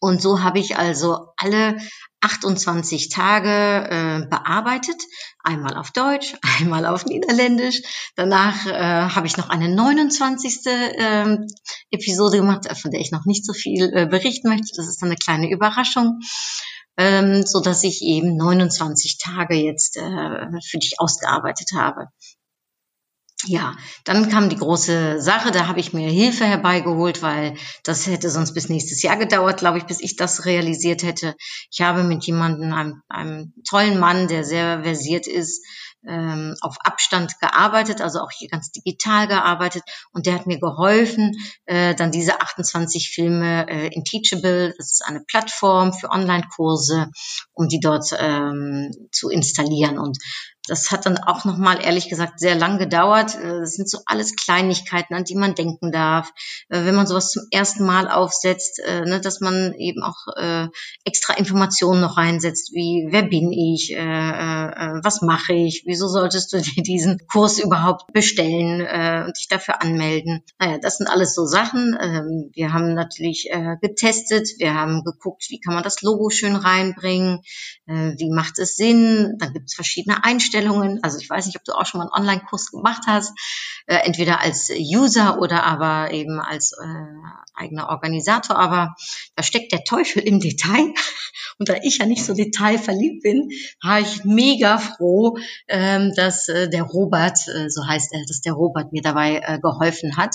Und 0.00 0.22
so 0.22 0.42
habe 0.42 0.58
ich 0.58 0.78
also 0.78 1.28
alle 1.36 1.76
28 2.22 3.10
Tage 3.10 3.50
äh, 3.50 4.26
bearbeitet, 4.28 4.96
einmal 5.42 5.76
auf 5.76 5.90
Deutsch, 5.90 6.34
einmal 6.58 6.86
auf 6.86 7.04
Niederländisch. 7.04 7.82
Danach 8.16 8.66
äh, 8.66 8.72
habe 8.72 9.26
ich 9.26 9.36
noch 9.36 9.50
eine 9.50 9.68
29. 9.68 10.66
Äh, 10.66 11.36
Episode 11.90 12.38
gemacht, 12.38 12.66
von 12.78 12.90
der 12.90 13.00
ich 13.00 13.12
noch 13.12 13.26
nicht 13.26 13.44
so 13.44 13.52
viel 13.52 13.92
äh, 13.94 14.06
berichten 14.06 14.48
möchte. 14.48 14.72
Das 14.74 14.88
ist 14.88 15.02
eine 15.02 15.16
kleine 15.16 15.50
Überraschung, 15.50 16.20
ähm, 16.96 17.44
so 17.44 17.60
dass 17.60 17.84
ich 17.84 18.00
eben 18.00 18.36
29 18.36 19.18
Tage 19.18 19.54
jetzt 19.56 19.98
äh, 19.98 20.60
für 20.66 20.78
dich 20.78 20.94
ausgearbeitet 20.98 21.72
habe. 21.74 22.06
Ja, 23.46 23.74
dann 24.04 24.28
kam 24.28 24.50
die 24.50 24.56
große 24.56 25.20
Sache, 25.22 25.50
da 25.50 25.66
habe 25.66 25.80
ich 25.80 25.94
mir 25.94 26.10
Hilfe 26.10 26.44
herbeigeholt, 26.44 27.22
weil 27.22 27.56
das 27.84 28.06
hätte 28.06 28.28
sonst 28.28 28.52
bis 28.52 28.68
nächstes 28.68 29.02
Jahr 29.02 29.16
gedauert, 29.16 29.60
glaube 29.60 29.78
ich, 29.78 29.84
bis 29.84 30.00
ich 30.00 30.16
das 30.16 30.44
realisiert 30.44 31.02
hätte. 31.02 31.34
Ich 31.70 31.80
habe 31.80 32.04
mit 32.04 32.24
jemandem, 32.24 32.72
einem, 32.74 33.02
einem 33.08 33.54
tollen 33.66 33.98
Mann, 33.98 34.28
der 34.28 34.44
sehr 34.44 34.82
versiert 34.82 35.26
ist, 35.26 35.64
ähm, 36.06 36.54
auf 36.60 36.76
Abstand 36.84 37.38
gearbeitet, 37.40 38.00
also 38.00 38.20
auch 38.20 38.30
hier 38.30 38.48
ganz 38.48 38.72
digital 38.72 39.26
gearbeitet 39.26 39.82
und 40.12 40.26
der 40.26 40.34
hat 40.34 40.46
mir 40.46 40.58
geholfen, 40.58 41.32
äh, 41.66 41.94
dann 41.94 42.10
diese 42.10 42.40
28 42.40 43.10
Filme 43.10 43.68
äh, 43.68 43.88
in 43.88 44.04
Teachable, 44.04 44.74
das 44.76 44.92
ist 44.92 45.04
eine 45.06 45.20
Plattform 45.20 45.92
für 45.92 46.10
Online-Kurse, 46.10 47.10
um 47.52 47.68
die 47.68 47.80
dort 47.80 48.14
ähm, 48.18 48.90
zu 49.12 49.28
installieren 49.28 49.98
und 49.98 50.18
das 50.70 50.92
hat 50.92 51.04
dann 51.04 51.18
auch 51.18 51.44
nochmal, 51.44 51.84
ehrlich 51.84 52.08
gesagt, 52.08 52.38
sehr 52.38 52.54
lang 52.54 52.78
gedauert. 52.78 53.34
Äh, 53.34 53.60
das 53.60 53.74
sind 53.74 53.90
so 53.90 53.98
alles 54.06 54.36
Kleinigkeiten, 54.36 55.14
an 55.14 55.24
die 55.24 55.34
man 55.34 55.56
denken 55.56 55.90
darf. 55.90 56.30
Äh, 56.68 56.84
wenn 56.84 56.94
man 56.94 57.08
sowas 57.08 57.32
zum 57.32 57.42
ersten 57.50 57.84
Mal 57.84 58.08
aufsetzt, 58.08 58.78
äh, 58.78 59.00
ne, 59.00 59.20
dass 59.20 59.40
man 59.40 59.74
eben 59.74 60.02
auch 60.02 60.20
extra 61.04 61.34
Informationen 61.34 62.00
noch 62.00 62.16
reinsetzt, 62.16 62.72
wie 62.72 63.08
wer 63.10 63.22
bin 63.22 63.52
ich, 63.52 63.96
was 63.96 65.22
mache 65.22 65.54
ich, 65.54 65.82
wieso 65.86 66.08
solltest 66.08 66.52
du 66.52 66.60
dir 66.60 66.82
diesen 66.82 67.26
Kurs 67.26 67.58
überhaupt 67.58 68.12
bestellen 68.12 69.26
und 69.26 69.36
dich 69.38 69.48
dafür 69.48 69.82
anmelden. 69.82 70.42
Naja, 70.58 70.78
das 70.78 70.98
sind 70.98 71.08
alles 71.08 71.34
so 71.34 71.46
Sachen. 71.46 71.96
Ähm, 72.00 72.50
wir 72.52 72.72
haben 72.72 72.94
natürlich 72.94 73.50
getestet, 73.80 74.50
wir 74.58 74.74
haben 74.74 75.02
geguckt, 75.04 75.46
wie 75.48 75.60
kann 75.60 75.74
man 75.74 75.82
das 75.82 76.02
Logo 76.02 76.30
schön 76.30 76.54
reinbringen, 76.54 77.40
wie 77.86 78.30
macht 78.30 78.58
es 78.58 78.76
Sinn, 78.76 79.36
dann 79.38 79.52
gibt 79.52 79.68
es 79.68 79.74
verschiedene 79.74 80.22
Einstellungen 80.22 80.59
Einstellungen. 80.60 81.02
Also 81.02 81.18
ich 81.18 81.28
weiß 81.28 81.46
nicht, 81.46 81.56
ob 81.56 81.64
du 81.64 81.72
auch 81.72 81.86
schon 81.86 81.98
mal 81.98 82.04
einen 82.04 82.22
Online-Kurs 82.22 82.70
gemacht 82.70 83.02
hast, 83.06 83.32
äh, 83.86 83.96
entweder 83.96 84.40
als 84.40 84.70
User 84.70 85.40
oder 85.40 85.64
aber 85.64 86.12
eben 86.12 86.40
als 86.40 86.72
äh, 86.72 86.84
eigener 87.54 87.88
Organisator. 87.88 88.56
Aber 88.56 88.94
da 89.36 89.42
steckt 89.42 89.72
der 89.72 89.84
Teufel 89.84 90.22
im 90.22 90.40
Detail. 90.40 90.92
Und 91.58 91.68
da 91.68 91.74
ich 91.82 91.98
ja 91.98 92.06
nicht 92.06 92.24
so 92.24 92.34
detailverliebt 92.34 93.22
bin, 93.22 93.50
war 93.82 94.00
ich 94.00 94.24
mega 94.24 94.78
froh, 94.78 95.36
ähm, 95.68 96.12
dass 96.14 96.48
äh, 96.48 96.68
der 96.68 96.82
Robert, 96.84 97.38
äh, 97.48 97.68
so 97.68 97.86
heißt 97.86 98.12
er, 98.14 98.24
dass 98.26 98.40
der 98.40 98.54
Robert 98.54 98.92
mir 98.92 99.02
dabei 99.02 99.40
äh, 99.44 99.58
geholfen 99.58 100.16
hat. 100.16 100.34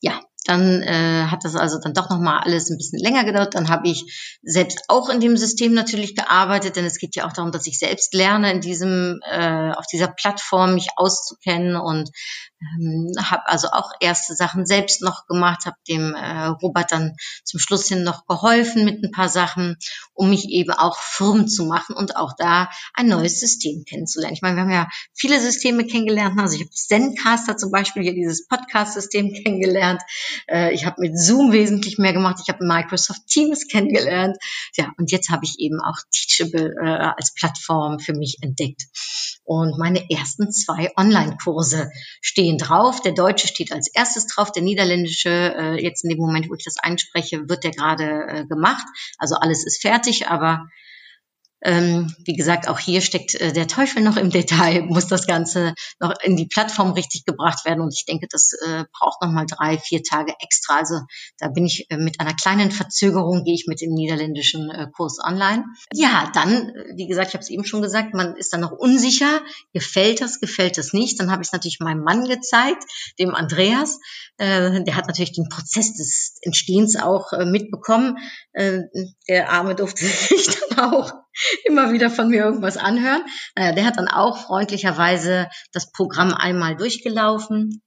Ja, 0.00 0.20
dann 0.44 0.82
äh, 0.82 1.26
hat 1.30 1.44
das 1.44 1.56
also 1.56 1.78
dann 1.80 1.94
doch 1.94 2.10
nochmal 2.10 2.40
alles 2.40 2.70
ein 2.70 2.76
bisschen 2.76 2.98
länger 2.98 3.24
gedauert. 3.24 3.54
Dann 3.54 3.68
habe 3.68 3.88
ich 3.88 4.38
selbst 4.42 4.82
auch 4.88 5.08
in 5.08 5.20
dem 5.20 5.36
System 5.36 5.74
natürlich 5.74 6.14
gearbeitet, 6.14 6.76
denn 6.76 6.84
es 6.84 6.98
geht 6.98 7.16
ja 7.16 7.26
auch 7.26 7.32
darum, 7.32 7.50
dass 7.50 7.66
ich 7.66 7.78
selbst 7.78 8.14
lerne, 8.14 8.52
in 8.52 8.60
diesem, 8.60 9.20
äh, 9.30 9.72
auf 9.72 9.86
dieser 9.86 10.08
Plattform 10.08 10.74
mich 10.74 10.88
auszukennen 10.96 11.76
und 11.76 12.10
ähm, 12.60 13.12
habe 13.18 13.46
also 13.46 13.68
auch 13.68 13.90
erste 14.00 14.34
Sachen 14.34 14.66
selbst 14.66 15.02
noch 15.02 15.26
gemacht, 15.26 15.66
habe 15.66 15.76
dem 15.88 16.14
äh, 16.14 16.46
Robert 16.46 16.92
dann 16.92 17.14
zum 17.44 17.60
Schluss 17.60 17.88
hin 17.88 18.04
noch 18.04 18.26
geholfen 18.26 18.84
mit 18.84 19.02
ein 19.02 19.10
paar 19.10 19.28
Sachen, 19.28 19.76
um 20.12 20.30
mich 20.30 20.48
eben 20.48 20.70
auch 20.70 20.98
firm 20.98 21.48
zu 21.48 21.64
machen 21.64 21.96
und 21.96 22.16
auch 22.16 22.32
da 22.36 22.70
ein 22.94 23.08
neues 23.08 23.40
System 23.40 23.84
kennenzulernen. 23.84 24.34
Ich 24.34 24.42
meine, 24.42 24.56
wir 24.56 24.62
haben 24.62 24.70
ja 24.70 24.88
viele 25.14 25.40
Systeme 25.40 25.86
kennengelernt. 25.86 26.38
Also 26.38 26.56
ich 26.56 26.62
habe 26.62 26.70
Zencaster 26.70 27.56
zum 27.56 27.70
Beispiel 27.70 28.02
hier 28.02 28.14
dieses 28.14 28.46
Podcast-System 28.46 29.32
kennengelernt. 29.32 30.02
Äh, 30.48 30.74
ich 30.74 30.86
habe 30.86 31.00
mit 31.00 31.18
Zoom 31.18 31.52
wesentlich 31.52 31.98
mehr 31.98 32.12
gemacht. 32.12 32.40
Ich 32.42 32.52
habe 32.52 32.64
Microsoft 32.64 33.26
Teams 33.26 33.66
kennengelernt. 33.68 34.36
Ja, 34.76 34.92
und 34.98 35.10
jetzt 35.10 35.30
habe 35.30 35.44
ich 35.44 35.58
eben 35.58 35.80
auch 35.80 35.96
Teachable 36.10 36.74
äh, 36.80 36.86
als 36.86 37.34
Plattform 37.34 37.98
für 37.98 38.14
mich 38.14 38.38
entdeckt. 38.40 38.82
Und 39.44 39.78
meine 39.78 40.10
ersten 40.10 40.50
zwei 40.52 40.90
Online-Kurse 40.96 41.90
stehen 42.20 42.58
drauf. 42.58 43.02
Der 43.02 43.12
deutsche 43.12 43.46
steht 43.46 43.72
als 43.72 43.88
erstes 43.92 44.26
drauf, 44.26 44.52
der 44.52 44.62
niederländische, 44.62 45.28
äh, 45.28 45.82
jetzt 45.82 46.04
in 46.04 46.10
dem 46.10 46.18
Moment, 46.18 46.48
wo 46.48 46.54
ich 46.54 46.64
das 46.64 46.78
einspreche, 46.78 47.48
wird 47.48 47.64
der 47.64 47.72
gerade 47.72 48.46
gemacht. 48.48 48.86
Also 49.18 49.36
alles 49.36 49.64
ist 49.66 49.82
fertig, 49.82 50.28
aber 50.28 50.68
ähm, 51.64 52.14
wie 52.24 52.34
gesagt, 52.34 52.68
auch 52.68 52.78
hier 52.78 53.00
steckt 53.00 53.34
äh, 53.34 53.52
der 53.52 53.66
Teufel 53.66 54.02
noch 54.02 54.16
im 54.16 54.30
Detail, 54.30 54.82
muss 54.86 55.06
das 55.06 55.26
Ganze 55.26 55.74
noch 55.98 56.12
in 56.22 56.36
die 56.36 56.46
Plattform 56.46 56.92
richtig 56.92 57.24
gebracht 57.24 57.64
werden. 57.64 57.80
Und 57.80 57.94
ich 57.94 58.04
denke, 58.04 58.28
das 58.30 58.52
äh, 58.66 58.84
braucht 58.92 59.22
noch 59.22 59.30
mal 59.30 59.46
drei, 59.46 59.78
vier 59.78 60.02
Tage 60.02 60.34
extra. 60.40 60.76
Also 60.78 61.00
da 61.38 61.48
bin 61.48 61.64
ich 61.64 61.90
äh, 61.90 61.96
mit 61.96 62.20
einer 62.20 62.34
kleinen 62.34 62.70
Verzögerung, 62.70 63.44
gehe 63.44 63.54
ich 63.54 63.66
mit 63.66 63.80
dem 63.80 63.94
niederländischen 63.94 64.70
äh, 64.70 64.88
Kurs 64.94 65.18
online. 65.24 65.64
Ja, 65.92 66.30
dann, 66.34 66.68
äh, 66.68 66.96
wie 66.96 67.06
gesagt, 67.06 67.28
ich 67.28 67.34
habe 67.34 67.42
es 67.42 67.50
eben 67.50 67.64
schon 67.64 67.80
gesagt, 67.80 68.12
man 68.12 68.36
ist 68.36 68.52
dann 68.52 68.60
noch 68.60 68.72
unsicher, 68.72 69.40
gefällt 69.72 70.20
das, 70.20 70.40
gefällt 70.40 70.76
das 70.76 70.92
nicht. 70.92 71.18
Dann 71.18 71.30
habe 71.30 71.42
ich 71.42 71.48
es 71.48 71.52
natürlich 71.52 71.80
meinem 71.80 72.04
Mann 72.04 72.28
gezeigt, 72.28 72.84
dem 73.18 73.34
Andreas. 73.34 73.98
Äh, 74.36 74.84
der 74.84 74.96
hat 74.96 75.06
natürlich 75.06 75.32
den 75.32 75.48
Prozess 75.48 75.94
des 75.94 76.36
Entstehens 76.42 76.96
auch 76.96 77.32
äh, 77.32 77.46
mitbekommen. 77.46 78.18
Der 79.28 79.50
Arme 79.50 79.74
durfte 79.74 80.04
sich 80.06 80.46
dann 80.46 80.78
auch 80.78 81.23
immer 81.64 81.92
wieder 81.92 82.10
von 82.10 82.28
mir 82.28 82.44
irgendwas 82.44 82.76
anhören. 82.76 83.24
Naja, 83.56 83.72
der 83.72 83.84
hat 83.86 83.96
dann 83.96 84.08
auch 84.08 84.38
freundlicherweise 84.38 85.48
das 85.72 85.90
Programm 85.92 86.34
einmal 86.34 86.76
durchgelaufen 86.76 87.82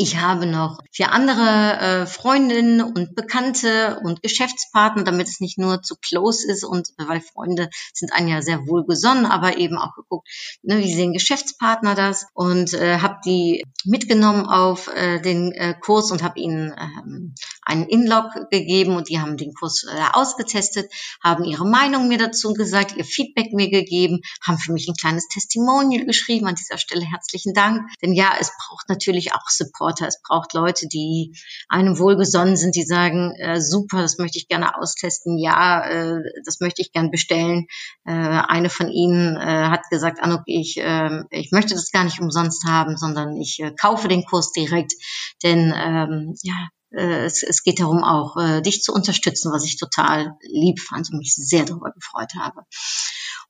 ich 0.00 0.16
habe 0.16 0.46
noch 0.46 0.78
vier 0.92 1.10
andere 1.10 1.80
äh, 1.80 2.06
Freundinnen 2.06 2.80
und 2.80 3.16
Bekannte 3.16 3.98
und 4.04 4.22
Geschäftspartner, 4.22 5.02
damit 5.02 5.26
es 5.26 5.40
nicht 5.40 5.58
nur 5.58 5.82
zu 5.82 5.96
close 5.96 6.48
ist 6.48 6.62
und 6.62 6.90
äh, 6.98 7.08
weil 7.08 7.20
Freunde 7.20 7.68
sind 7.92 8.12
einen 8.12 8.28
ja 8.28 8.40
sehr 8.40 8.68
wohl 8.68 8.86
gesonnen, 8.86 9.26
aber 9.26 9.58
eben 9.58 9.76
auch 9.76 9.96
geguckt, 9.96 10.28
ne, 10.62 10.78
wie 10.78 10.94
sehen 10.94 11.12
Geschäftspartner 11.14 11.96
das? 11.96 12.26
Und 12.32 12.74
äh, 12.74 12.98
habe 13.00 13.18
die 13.24 13.64
mitgenommen 13.84 14.46
auf 14.46 14.86
äh, 14.86 15.20
den 15.20 15.50
äh, 15.50 15.74
Kurs 15.74 16.12
und 16.12 16.22
habe 16.22 16.38
ihnen 16.38 16.72
ähm, 16.78 17.34
einen 17.62 17.88
Inlog 17.88 18.30
gegeben 18.52 18.94
und 18.94 19.08
die 19.08 19.18
haben 19.18 19.36
den 19.36 19.52
Kurs 19.52 19.84
äh, 19.84 20.00
ausgetestet, 20.12 20.92
haben 21.24 21.42
ihre 21.42 21.66
Meinung 21.66 22.06
mir 22.06 22.18
dazu 22.18 22.52
gesagt, 22.52 22.96
ihr 22.96 23.04
Feedback 23.04 23.52
mir 23.52 23.68
gegeben, 23.68 24.20
haben 24.46 24.58
für 24.58 24.72
mich 24.72 24.86
ein 24.86 24.94
kleines 24.94 25.26
Testimonial 25.26 26.06
geschrieben. 26.06 26.46
An 26.46 26.54
dieser 26.54 26.78
Stelle 26.78 27.04
herzlichen 27.04 27.52
Dank, 27.52 27.82
denn 28.00 28.12
ja, 28.12 28.30
es 28.38 28.52
braucht 28.56 28.88
natürlich 28.88 29.32
auch 29.32 29.48
Support 29.48 29.87
Supporter, 29.88 30.06
es 30.06 30.20
braucht 30.22 30.54
Leute, 30.54 30.86
die 30.88 31.34
einem 31.68 31.98
wohlgesonnen 31.98 32.56
sind, 32.56 32.76
die 32.76 32.84
sagen, 32.84 33.32
äh, 33.38 33.60
super, 33.60 34.02
das 34.02 34.18
möchte 34.18 34.38
ich 34.38 34.48
gerne 34.48 34.76
austesten, 34.76 35.38
ja, 35.38 35.84
äh, 35.84 36.20
das 36.44 36.60
möchte 36.60 36.82
ich 36.82 36.92
gerne 36.92 37.10
bestellen. 37.10 37.66
Äh, 38.04 38.12
eine 38.12 38.70
von 38.70 38.88
ihnen 38.88 39.36
äh, 39.36 39.68
hat 39.68 39.82
gesagt, 39.90 40.20
Anuk, 40.20 40.42
ich, 40.46 40.78
äh, 40.78 41.22
ich 41.30 41.50
möchte 41.52 41.74
das 41.74 41.90
gar 41.90 42.04
nicht 42.04 42.20
umsonst 42.20 42.64
haben, 42.66 42.96
sondern 42.96 43.36
ich 43.36 43.58
äh, 43.60 43.72
kaufe 43.72 44.08
den 44.08 44.24
Kurs 44.24 44.52
direkt, 44.52 44.92
denn 45.42 45.74
ähm, 45.76 46.34
ja, 46.42 46.68
äh, 46.90 47.24
es, 47.24 47.42
es 47.42 47.62
geht 47.62 47.80
darum, 47.80 48.04
auch 48.04 48.36
dich 48.62 48.82
zu 48.82 48.92
unterstützen, 48.92 49.52
was 49.52 49.64
ich 49.64 49.78
total 49.78 50.36
lieb 50.42 50.80
fand 50.80 51.10
und 51.10 51.18
mich 51.18 51.34
sehr 51.34 51.64
darüber 51.64 51.92
gefreut 51.92 52.32
habe. 52.38 52.62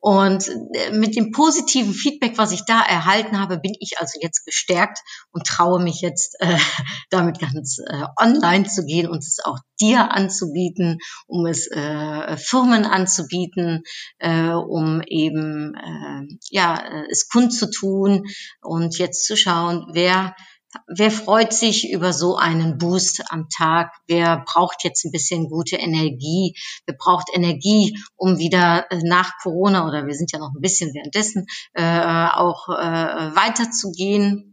Und 0.01 0.49
äh, 0.49 0.93
mit 0.93 1.17
dem 1.17 1.33
positiven 1.33 1.93
Feedback, 1.93 2.39
was 2.39 2.53
ich 2.53 2.65
da 2.65 2.81
erhalten 2.83 3.41
habe, 3.41 3.59
bin 3.59 3.75
ich 3.81 3.99
also 3.99 4.19
jetzt 4.23 4.45
gestärkt 4.45 4.99
und 5.33 5.47
traue 5.47 5.83
mich 5.83 6.01
jetzt 6.01 6.37
äh, 6.41 6.57
damit 7.11 7.41
ganz 7.41 7.79
äh, 7.79 8.05
online 8.17 8.67
zu 8.67 8.85
gehen 8.85 9.09
und 9.09 9.19
es 9.19 9.39
auch 9.45 9.59
dir 9.81 10.13
anzubieten, 10.13 10.99
um 11.27 11.47
es 11.47 11.67
äh, 11.71 12.37
Firmen 12.37 12.85
anzubieten, 12.85 13.83
äh, 14.19 14.51
um 14.51 15.03
eben 15.03 15.75
äh, 15.75 16.37
ja 16.51 16.79
äh, 16.79 17.07
es 17.11 17.29
kundzutun 17.29 18.25
und 18.61 18.99
jetzt 18.99 19.25
zu 19.25 19.37
schauen, 19.37 19.87
wer 19.93 20.35
Wer 20.87 21.11
freut 21.11 21.53
sich 21.53 21.91
über 21.91 22.13
so 22.13 22.37
einen 22.37 22.79
Boost 22.79 23.25
am 23.31 23.49
Tag? 23.49 23.93
Wer 24.07 24.45
braucht 24.47 24.85
jetzt 24.85 25.05
ein 25.05 25.13
bisschen 25.13 25.49
gute 25.49 25.77
Energie? 25.77 26.55
Wer 26.87 26.95
braucht 26.97 27.29
Energie, 27.35 27.99
um 28.17 28.39
wieder 28.39 28.87
äh, 28.91 29.01
nach 29.03 29.39
Corona 29.43 29.87
oder 29.87 30.07
wir 30.07 30.15
sind 30.15 30.33
ja 30.33 30.39
noch 30.39 30.55
ein 30.55 30.61
bisschen 30.61 30.95
währenddessen 30.95 31.47
äh, 31.75 31.83
auch 31.83 32.69
äh, 32.69 33.37
weiterzugehen? 33.37 34.48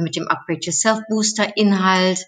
mit 0.00 0.16
dem 0.16 0.28
Upgrade 0.28 0.60
Yourself 0.62 1.00
Booster 1.08 1.56
Inhalt 1.56 2.24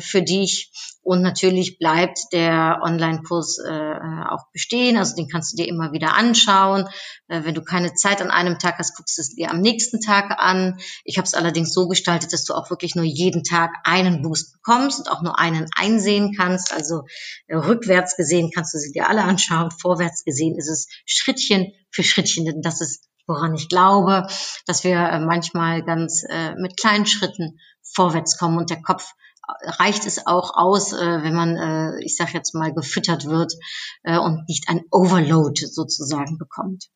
für 0.00 0.22
dich. 0.22 0.70
Und 1.02 1.22
natürlich 1.22 1.78
bleibt 1.78 2.18
der 2.32 2.80
Online-Kurs 2.82 3.58
auch 3.60 4.46
bestehen. 4.52 4.96
Also 4.96 5.16
den 5.16 5.28
kannst 5.28 5.52
du 5.52 5.56
dir 5.56 5.68
immer 5.68 5.92
wieder 5.92 6.14
anschauen. 6.14 6.88
wenn 7.26 7.54
du 7.54 7.62
keine 7.62 7.94
Zeit 7.94 8.22
an 8.22 8.30
einem 8.30 8.58
Tag 8.58 8.78
hast, 8.78 8.96
guckst 8.96 9.18
du 9.18 9.22
es 9.22 9.34
dir 9.34 9.50
am 9.50 9.60
nächsten 9.60 10.00
Tag 10.00 10.38
an. 10.38 10.78
Ich 11.04 11.18
habe 11.18 11.26
es 11.26 11.34
allerdings 11.34 11.72
so 11.74 11.88
gestaltet, 11.88 12.32
dass 12.32 12.44
du 12.44 12.54
auch 12.54 12.70
wirklich 12.70 12.94
nur 12.94 13.04
jeden 13.04 13.42
Tag 13.42 13.72
einen 13.84 14.22
Boost 14.22 14.52
bekommst 14.52 15.00
und 15.00 15.08
auch 15.10 15.22
nur 15.22 15.38
einen 15.38 15.66
einsehen 15.76 16.34
kannst. 16.36 16.72
Also 16.72 17.02
äh, 17.46 17.56
rückwärts 17.56 18.16
gesehen 18.16 18.50
kannst 18.54 18.74
du 18.74 18.78
sie 18.78 18.92
dir 18.92 19.08
alle 19.08 19.22
anschauen, 19.22 19.70
vorwärts 19.70 20.24
gesehen 20.24 20.56
ist 20.56 20.68
es 20.68 20.88
Schrittchen 21.04 21.72
für 21.90 22.02
Schrittchen, 22.02 22.44
denn 22.44 22.62
das 22.62 22.80
ist 22.80 23.08
woran 23.26 23.54
ich 23.54 23.68
glaube, 23.68 24.26
dass 24.66 24.82
wir 24.84 24.96
äh, 24.96 25.20
manchmal 25.20 25.82
ganz 25.84 26.24
äh, 26.28 26.54
mit 26.56 26.76
kleinen 26.76 27.06
Schritten 27.06 27.60
vorwärts 27.94 28.36
kommen 28.36 28.58
und 28.58 28.70
der 28.70 28.82
Kopf 28.82 29.12
äh, 29.12 29.12
reicht 29.48 30.06
es 30.06 30.26
auch 30.26 30.56
aus, 30.56 30.92
äh, 30.92 31.22
wenn 31.22 31.34
man, 31.34 31.56
äh, 31.56 32.04
ich 32.04 32.16
sage 32.16 32.32
jetzt 32.34 32.54
mal, 32.54 32.72
gefüttert 32.72 33.26
wird 33.26 33.54
äh, 34.02 34.18
und 34.18 34.48
nicht 34.48 34.68
ein 34.68 34.84
Overload 34.90 35.66
sozusagen 35.66 36.38
bekommt. 36.38 36.88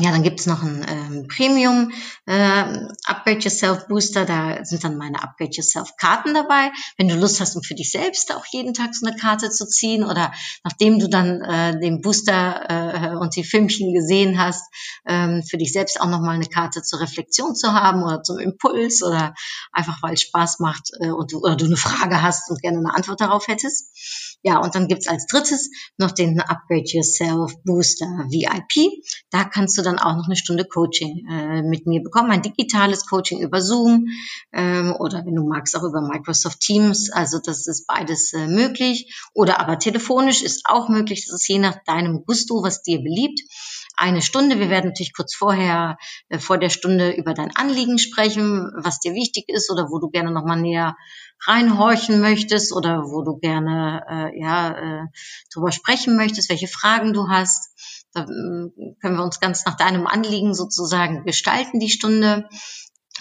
Ja, 0.00 0.10
dann 0.10 0.22
gibt's 0.22 0.46
noch 0.46 0.62
ein 0.62 0.86
ähm, 0.88 1.28
Premium 1.28 1.92
äh, 2.24 2.64
Upgrade 3.04 3.40
Yourself 3.40 3.88
Booster. 3.88 4.24
Da 4.24 4.64
sind 4.64 4.82
dann 4.84 4.96
meine 4.96 5.22
Upgrade 5.22 5.50
Yourself 5.52 5.96
Karten 5.98 6.32
dabei. 6.32 6.70
Wenn 6.96 7.08
du 7.08 7.14
Lust 7.14 7.40
hast, 7.40 7.56
um 7.56 7.62
für 7.62 7.74
dich 7.74 7.92
selbst 7.92 8.34
auch 8.34 8.46
jeden 8.46 8.72
Tag 8.72 8.94
so 8.94 9.06
eine 9.06 9.14
Karte 9.16 9.50
zu 9.50 9.66
ziehen 9.66 10.02
oder 10.02 10.32
nachdem 10.64 10.98
du 10.98 11.10
dann 11.10 11.42
äh, 11.42 11.78
den 11.78 12.00
Booster 12.00 12.70
äh, 12.70 13.16
und 13.16 13.36
die 13.36 13.44
Filmchen 13.44 13.92
gesehen 13.92 14.38
hast, 14.38 14.64
ähm, 15.06 15.42
für 15.42 15.58
dich 15.58 15.74
selbst 15.74 16.00
auch 16.00 16.08
nochmal 16.08 16.36
eine 16.36 16.46
Karte 16.46 16.82
zur 16.82 17.00
Reflexion 17.00 17.54
zu 17.54 17.74
haben 17.74 18.02
oder 18.02 18.22
zum 18.22 18.38
Impuls 18.38 19.02
oder 19.02 19.34
einfach 19.72 20.02
weil 20.02 20.14
es 20.14 20.22
Spaß 20.22 20.60
macht 20.60 20.88
äh, 21.00 21.10
und 21.10 21.32
du, 21.32 21.40
oder 21.40 21.56
du 21.56 21.66
eine 21.66 21.76
Frage 21.76 22.22
hast 22.22 22.50
und 22.50 22.62
gerne 22.62 22.78
eine 22.78 22.94
Antwort 22.94 23.20
darauf 23.20 23.46
hättest. 23.46 24.31
Ja, 24.42 24.58
und 24.58 24.74
dann 24.74 24.88
gibt's 24.88 25.06
als 25.06 25.26
drittes 25.26 25.70
noch 25.98 26.10
den 26.10 26.40
Upgrade 26.40 26.84
Yourself 26.84 27.52
Booster 27.64 28.26
VIP. 28.28 28.90
Da 29.30 29.44
kannst 29.44 29.78
du 29.78 29.82
dann 29.82 30.00
auch 30.00 30.16
noch 30.16 30.26
eine 30.26 30.36
Stunde 30.36 30.64
Coaching 30.64 31.26
äh, 31.30 31.62
mit 31.62 31.86
mir 31.86 32.02
bekommen, 32.02 32.32
ein 32.32 32.42
digitales 32.42 33.06
Coaching 33.06 33.40
über 33.40 33.60
Zoom 33.60 34.08
ähm, 34.52 34.94
oder 34.98 35.24
wenn 35.24 35.36
du 35.36 35.46
magst 35.46 35.76
auch 35.76 35.84
über 35.84 36.00
Microsoft 36.00 36.60
Teams. 36.60 37.10
Also 37.10 37.38
das 37.38 37.68
ist 37.68 37.86
beides 37.86 38.32
äh, 38.32 38.48
möglich. 38.48 39.14
Oder 39.32 39.60
aber 39.60 39.78
telefonisch 39.78 40.42
ist 40.42 40.62
auch 40.64 40.88
möglich. 40.88 41.26
Das 41.26 41.40
ist 41.40 41.48
je 41.48 41.58
nach 41.58 41.76
deinem 41.84 42.24
Gusto, 42.24 42.62
was 42.62 42.82
dir 42.82 42.98
beliebt 42.98 43.40
eine 43.96 44.22
Stunde. 44.22 44.58
Wir 44.58 44.70
werden 44.70 44.88
natürlich 44.88 45.14
kurz 45.14 45.34
vorher, 45.34 45.96
äh, 46.28 46.38
vor 46.38 46.58
der 46.58 46.70
Stunde 46.70 47.12
über 47.12 47.34
dein 47.34 47.54
Anliegen 47.54 47.98
sprechen, 47.98 48.70
was 48.76 49.00
dir 49.00 49.14
wichtig 49.14 49.44
ist 49.48 49.70
oder 49.70 49.90
wo 49.90 49.98
du 49.98 50.08
gerne 50.08 50.30
nochmal 50.30 50.60
näher 50.60 50.96
reinhorchen 51.46 52.20
möchtest 52.20 52.72
oder 52.72 53.02
wo 53.02 53.22
du 53.22 53.38
gerne 53.38 54.02
äh, 54.08 54.40
ja, 54.40 54.70
äh, 54.70 55.06
drüber 55.52 55.72
sprechen 55.72 56.16
möchtest, 56.16 56.50
welche 56.50 56.68
Fragen 56.68 57.12
du 57.12 57.28
hast. 57.28 57.70
Da 58.12 58.22
äh, 58.22 58.26
können 58.26 59.16
wir 59.16 59.24
uns 59.24 59.40
ganz 59.40 59.64
nach 59.64 59.76
deinem 59.76 60.06
Anliegen 60.06 60.54
sozusagen 60.54 61.24
gestalten, 61.24 61.80
die 61.80 61.90
Stunde 61.90 62.48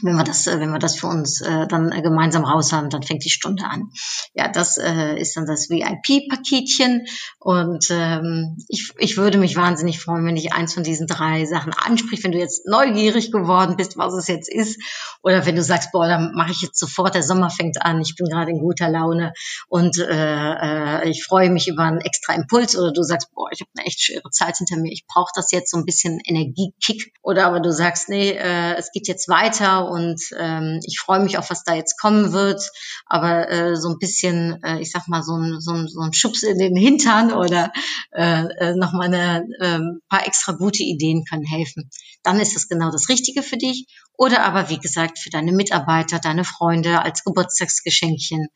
wenn 0.03 0.15
wir 0.15 0.23
das, 0.23 0.47
äh, 0.47 0.59
wenn 0.59 0.71
wir 0.71 0.79
das 0.79 0.95
für 0.97 1.07
uns 1.07 1.41
äh, 1.41 1.67
dann 1.67 1.91
äh, 1.91 2.01
gemeinsam 2.01 2.43
raus 2.43 2.71
haben, 2.71 2.89
dann 2.89 3.03
fängt 3.03 3.23
die 3.25 3.29
Stunde 3.29 3.65
an. 3.65 3.91
Ja, 4.33 4.47
das 4.47 4.77
äh, 4.77 5.19
ist 5.19 5.35
dann 5.37 5.45
das 5.45 5.69
VIP-Paketchen 5.69 7.05
und 7.39 7.89
ähm, 7.91 8.57
ich, 8.67 8.93
ich 8.97 9.17
würde 9.17 9.37
mich 9.37 9.55
wahnsinnig 9.55 9.99
freuen, 9.99 10.25
wenn 10.25 10.37
ich 10.37 10.53
eins 10.53 10.73
von 10.73 10.83
diesen 10.83 11.07
drei 11.07 11.45
Sachen 11.45 11.73
anspricht, 11.73 12.23
wenn 12.23 12.31
du 12.31 12.39
jetzt 12.39 12.67
neugierig 12.67 13.31
geworden 13.31 13.77
bist, 13.77 13.97
was 13.97 14.13
es 14.13 14.27
jetzt 14.27 14.51
ist, 14.51 14.81
oder 15.23 15.45
wenn 15.45 15.55
du 15.55 15.63
sagst, 15.63 15.91
boah, 15.91 16.07
dann 16.07 16.33
mache 16.33 16.51
ich 16.51 16.61
jetzt 16.61 16.79
sofort, 16.79 17.15
der 17.15 17.23
Sommer 17.23 17.49
fängt 17.49 17.81
an, 17.81 18.01
ich 18.01 18.15
bin 18.15 18.27
gerade 18.27 18.51
in 18.51 18.59
guter 18.59 18.89
Laune. 18.89 19.33
Und 19.67 19.97
äh, 19.97 20.05
äh, 20.11 21.09
ich 21.09 21.23
freue 21.23 21.49
mich 21.49 21.67
über 21.67 21.83
einen 21.83 21.99
extra 21.99 22.33
Impuls, 22.33 22.77
oder 22.77 22.91
du 22.91 23.03
sagst, 23.03 23.29
boah, 23.33 23.49
ich 23.51 23.61
habe 23.61 23.69
eine 23.77 23.85
echt 23.85 24.01
schwere 24.01 24.29
Zeit 24.31 24.57
hinter 24.57 24.77
mir, 24.77 24.91
ich 24.91 25.05
brauche 25.07 25.31
das 25.35 25.51
jetzt 25.51 25.71
so 25.71 25.77
ein 25.77 25.85
bisschen 25.85 26.19
Energiekick, 26.25 27.13
oder 27.21 27.45
aber 27.45 27.59
du 27.59 27.71
sagst, 27.71 28.09
nee, 28.09 28.31
äh, 28.31 28.75
es 28.75 28.91
geht 28.91 29.07
jetzt 29.07 29.27
weiter 29.27 29.89
und 29.91 30.21
ähm, 30.39 30.79
ich 30.85 30.99
freue 30.99 31.19
mich 31.19 31.37
auf, 31.37 31.49
was 31.49 31.63
da 31.63 31.75
jetzt 31.75 31.99
kommen 31.99 32.31
wird. 32.31 32.61
Aber 33.05 33.49
äh, 33.49 33.75
so 33.75 33.89
ein 33.89 33.99
bisschen, 33.99 34.61
äh, 34.63 34.79
ich 34.79 34.91
sag 34.91 35.07
mal, 35.07 35.21
so 35.21 35.35
ein, 35.35 35.59
so, 35.59 35.73
ein, 35.73 35.87
so 35.87 36.01
ein 36.01 36.13
Schubs 36.13 36.43
in 36.43 36.57
den 36.57 36.75
Hintern 36.75 37.31
oder 37.33 37.71
äh, 38.11 38.73
nochmal 38.75 39.13
ein 39.13 39.51
äh, 39.59 39.79
paar 40.09 40.25
extra 40.25 40.53
gute 40.53 40.83
Ideen 40.83 41.25
können 41.25 41.45
helfen. 41.45 41.89
Dann 42.23 42.39
ist 42.39 42.55
das 42.55 42.67
genau 42.67 42.91
das 42.91 43.09
Richtige 43.09 43.43
für 43.43 43.57
dich. 43.57 43.85
Oder 44.17 44.43
aber, 44.43 44.69
wie 44.69 44.79
gesagt, 44.79 45.19
für 45.19 45.29
deine 45.29 45.51
Mitarbeiter, 45.51 46.19
deine 46.19 46.45
Freunde 46.45 47.01
als 47.01 47.23
Geburtstagsgeschenkchen 47.23 48.47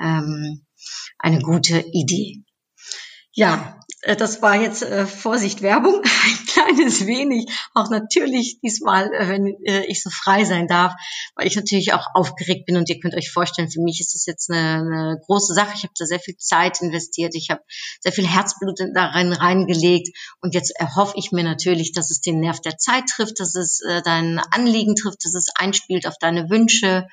ähm, 0.00 0.66
eine 1.18 1.40
gute 1.40 1.84
Idee. 1.92 2.42
Ja, 3.32 3.78
äh, 4.02 4.16
das 4.16 4.42
war 4.42 4.56
jetzt 4.56 4.82
äh, 4.82 5.06
Vorsicht 5.06 5.62
Werbung, 5.62 6.02
kleines 6.60 7.06
wenig, 7.06 7.50
auch 7.74 7.90
natürlich 7.90 8.60
diesmal, 8.60 9.12
äh, 9.12 9.28
wenn 9.28 9.46
äh, 9.64 9.84
ich 9.86 10.02
so 10.02 10.10
frei 10.10 10.44
sein 10.44 10.66
darf, 10.66 10.94
weil 11.34 11.46
ich 11.46 11.56
natürlich 11.56 11.92
auch 11.92 12.06
aufgeregt 12.14 12.66
bin 12.66 12.76
und 12.76 12.88
ihr 12.88 13.00
könnt 13.00 13.14
euch 13.14 13.30
vorstellen, 13.30 13.70
für 13.70 13.80
mich 13.80 14.00
ist 14.00 14.14
das 14.14 14.26
jetzt 14.26 14.50
eine, 14.50 14.80
eine 14.80 15.20
große 15.26 15.54
Sache. 15.54 15.72
Ich 15.74 15.82
habe 15.82 15.92
da 15.98 16.06
sehr 16.06 16.20
viel 16.20 16.36
Zeit 16.36 16.80
investiert, 16.80 17.34
ich 17.34 17.50
habe 17.50 17.62
sehr 18.00 18.12
viel 18.12 18.26
Herzblut 18.26 18.78
darin 18.94 19.32
reingelegt 19.32 20.16
und 20.40 20.54
jetzt 20.54 20.72
erhoffe 20.78 21.14
ich 21.16 21.32
mir 21.32 21.44
natürlich, 21.44 21.92
dass 21.92 22.10
es 22.10 22.20
den 22.20 22.40
Nerv 22.40 22.60
der 22.60 22.78
Zeit 22.78 23.06
trifft, 23.06 23.40
dass 23.40 23.54
es 23.54 23.80
äh, 23.80 24.02
dein 24.02 24.38
Anliegen 24.50 24.96
trifft, 24.96 25.24
dass 25.24 25.34
es 25.34 25.48
einspielt 25.54 26.06
auf 26.06 26.14
deine 26.18 26.50
Wünsche 26.50 27.06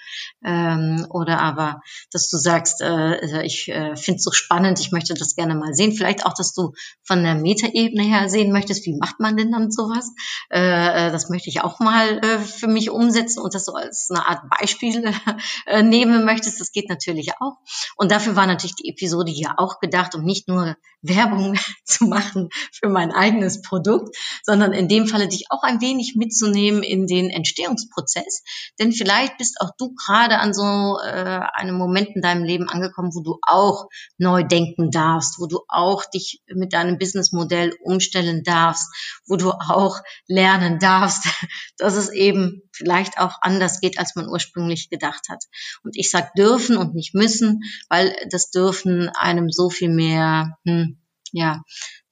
ähm, 0.45 1.05
oder 1.09 1.39
aber, 1.39 1.81
dass 2.11 2.29
du 2.29 2.37
sagst, 2.37 2.81
äh, 2.81 3.43
ich 3.43 3.67
äh, 3.69 3.95
finde 3.95 4.17
es 4.17 4.23
so 4.23 4.31
spannend, 4.31 4.79
ich 4.79 4.91
möchte 4.91 5.13
das 5.13 5.35
gerne 5.35 5.55
mal 5.55 5.73
sehen. 5.73 5.93
Vielleicht 5.93 6.25
auch, 6.25 6.33
dass 6.33 6.53
du 6.53 6.73
von 7.03 7.23
der 7.23 7.35
Metaebene 7.35 8.03
her 8.03 8.29
sehen 8.29 8.51
möchtest, 8.51 8.85
wie 8.85 8.97
macht 8.97 9.19
man 9.19 9.36
denn 9.37 9.51
dann 9.51 9.71
sowas? 9.71 10.11
Äh, 10.49 11.07
äh, 11.07 11.11
das 11.11 11.29
möchte 11.29 11.49
ich 11.49 11.61
auch 11.61 11.79
mal 11.79 12.19
äh, 12.19 12.39
für 12.39 12.67
mich 12.67 12.89
umsetzen 12.89 13.41
und 13.41 13.53
das 13.53 13.65
so 13.65 13.73
als 13.73 14.09
eine 14.09 14.25
Art 14.25 14.49
Beispiel 14.49 15.13
nehmen 15.83 16.25
möchtest. 16.25 16.59
Das 16.59 16.71
geht 16.71 16.89
natürlich 16.89 17.33
auch. 17.39 17.57
Und 17.95 18.11
dafür 18.11 18.35
war 18.35 18.47
natürlich 18.47 18.75
die 18.75 18.89
Episode 18.89 19.31
hier 19.31 19.55
auch 19.57 19.79
gedacht, 19.79 20.15
um 20.15 20.23
nicht 20.23 20.47
nur 20.47 20.75
Werbung 21.01 21.57
zu 21.85 22.05
machen 22.05 22.49
für 22.71 22.89
mein 22.89 23.11
eigenes 23.11 23.61
Produkt, 23.61 24.15
sondern 24.43 24.73
in 24.73 24.87
dem 24.87 25.07
Falle 25.07 25.27
dich 25.27 25.45
auch 25.49 25.63
ein 25.63 25.81
wenig 25.81 26.15
mitzunehmen 26.15 26.83
in 26.83 27.07
den 27.07 27.29
Entstehungsprozess. 27.29 28.43
Denn 28.79 28.91
vielleicht 28.91 29.37
bist 29.37 29.57
auch 29.61 29.71
du 29.77 29.93
gerade 29.95 30.39
an 30.39 30.53
so 30.53 30.97
einem 30.97 31.77
Moment 31.77 32.15
in 32.15 32.21
deinem 32.21 32.43
Leben 32.43 32.67
angekommen, 32.69 33.11
wo 33.13 33.21
du 33.21 33.39
auch 33.41 33.87
neu 34.17 34.43
denken 34.43 34.91
darfst, 34.91 35.39
wo 35.39 35.47
du 35.47 35.61
auch 35.67 36.03
dich 36.05 36.41
mit 36.53 36.73
deinem 36.73 36.97
Businessmodell 36.97 37.73
umstellen 37.83 38.43
darfst, 38.43 38.87
wo 39.27 39.35
du 39.35 39.51
auch 39.51 39.99
lernen 40.27 40.79
darfst, 40.79 41.23
dass 41.77 41.95
es 41.95 42.09
eben 42.09 42.61
vielleicht 42.71 43.19
auch 43.19 43.37
anders 43.41 43.79
geht, 43.79 43.99
als 43.99 44.15
man 44.15 44.27
ursprünglich 44.29 44.89
gedacht 44.89 45.29
hat. 45.29 45.43
Und 45.83 45.95
ich 45.97 46.09
sag 46.09 46.33
dürfen 46.35 46.77
und 46.77 46.95
nicht 46.95 47.13
müssen, 47.13 47.61
weil 47.89 48.15
das 48.31 48.49
dürfen 48.49 49.09
einem 49.09 49.49
so 49.49 49.69
viel 49.69 49.89
mehr, 49.89 50.57
hm, 50.65 50.99
ja, 51.31 51.61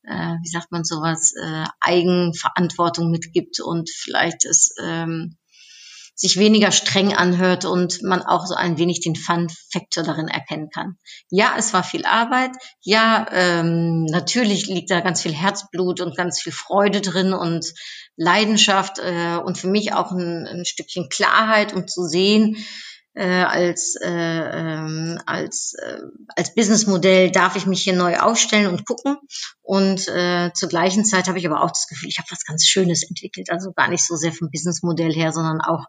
äh, 0.04 0.36
wie 0.42 0.50
sagt 0.50 0.72
man 0.72 0.84
sowas, 0.84 1.34
äh, 1.42 1.66
Eigenverantwortung 1.80 3.10
mitgibt 3.10 3.60
und 3.60 3.90
vielleicht 3.90 4.46
es 4.46 4.76
ähm, 4.84 5.38
sich 6.16 6.38
weniger 6.38 6.72
streng 6.72 7.14
anhört 7.14 7.66
und 7.66 8.02
man 8.02 8.22
auch 8.22 8.46
so 8.46 8.56
ein 8.56 8.78
wenig 8.78 9.02
den 9.02 9.18
Fun-Faktor 9.18 10.04
darin 10.04 10.30
erkennen 10.30 10.70
kann. 10.70 10.98
Ja, 11.30 11.56
es 11.58 11.74
war 11.74 11.84
viel 11.84 12.06
Arbeit. 12.06 12.52
Ja, 12.82 13.28
ähm, 13.32 14.06
natürlich 14.06 14.68
liegt 14.68 14.90
da 14.92 15.02
ganz 15.02 15.22
viel 15.22 15.34
Herzblut 15.34 16.00
und 16.00 16.16
ganz 16.16 16.42
viel 16.42 16.54
Freude 16.54 17.02
drin 17.02 17.34
und 17.34 17.74
Leidenschaft 18.16 19.00
äh, 19.00 19.38
und 19.44 19.58
für 19.58 19.68
mich 19.68 19.94
auch 19.94 20.12
ein, 20.12 20.48
ein 20.48 20.66
Stückchen 20.66 21.10
Klarheit, 21.10 21.74
um 21.74 21.86
zu 21.86 22.04
sehen, 22.08 22.66
äh, 23.16 23.44
als, 23.44 23.96
äh, 24.02 24.10
ähm, 24.10 25.20
als, 25.26 25.74
äh, 25.82 26.02
als 26.36 26.54
Businessmodell 26.54 27.32
darf 27.32 27.56
ich 27.56 27.66
mich 27.66 27.82
hier 27.82 27.96
neu 27.96 28.18
aufstellen 28.18 28.68
und 28.68 28.86
gucken. 28.86 29.18
Und 29.62 30.08
äh, 30.10 30.52
zur 30.54 30.70
gleichen 30.70 31.06
Zeit 31.06 31.28
habe 31.28 31.40
ich 31.40 31.48
aber 31.48 31.64
auch 31.64 31.72
das 31.72 31.88
Gefühl, 31.88 32.10
ich 32.10 32.20
habe 32.20 32.28
was 32.30 32.44
ganz 32.46 32.66
Schönes 32.66 33.04
entwickelt. 33.08 33.50
Also 33.50 33.72
gar 33.72 33.88
nicht 33.88 34.06
so 34.06 34.16
sehr 34.16 34.34
vom 34.34 34.52
Businessmodell 34.52 35.14
her, 35.14 35.32
sondern 35.32 35.62
auch 35.62 35.86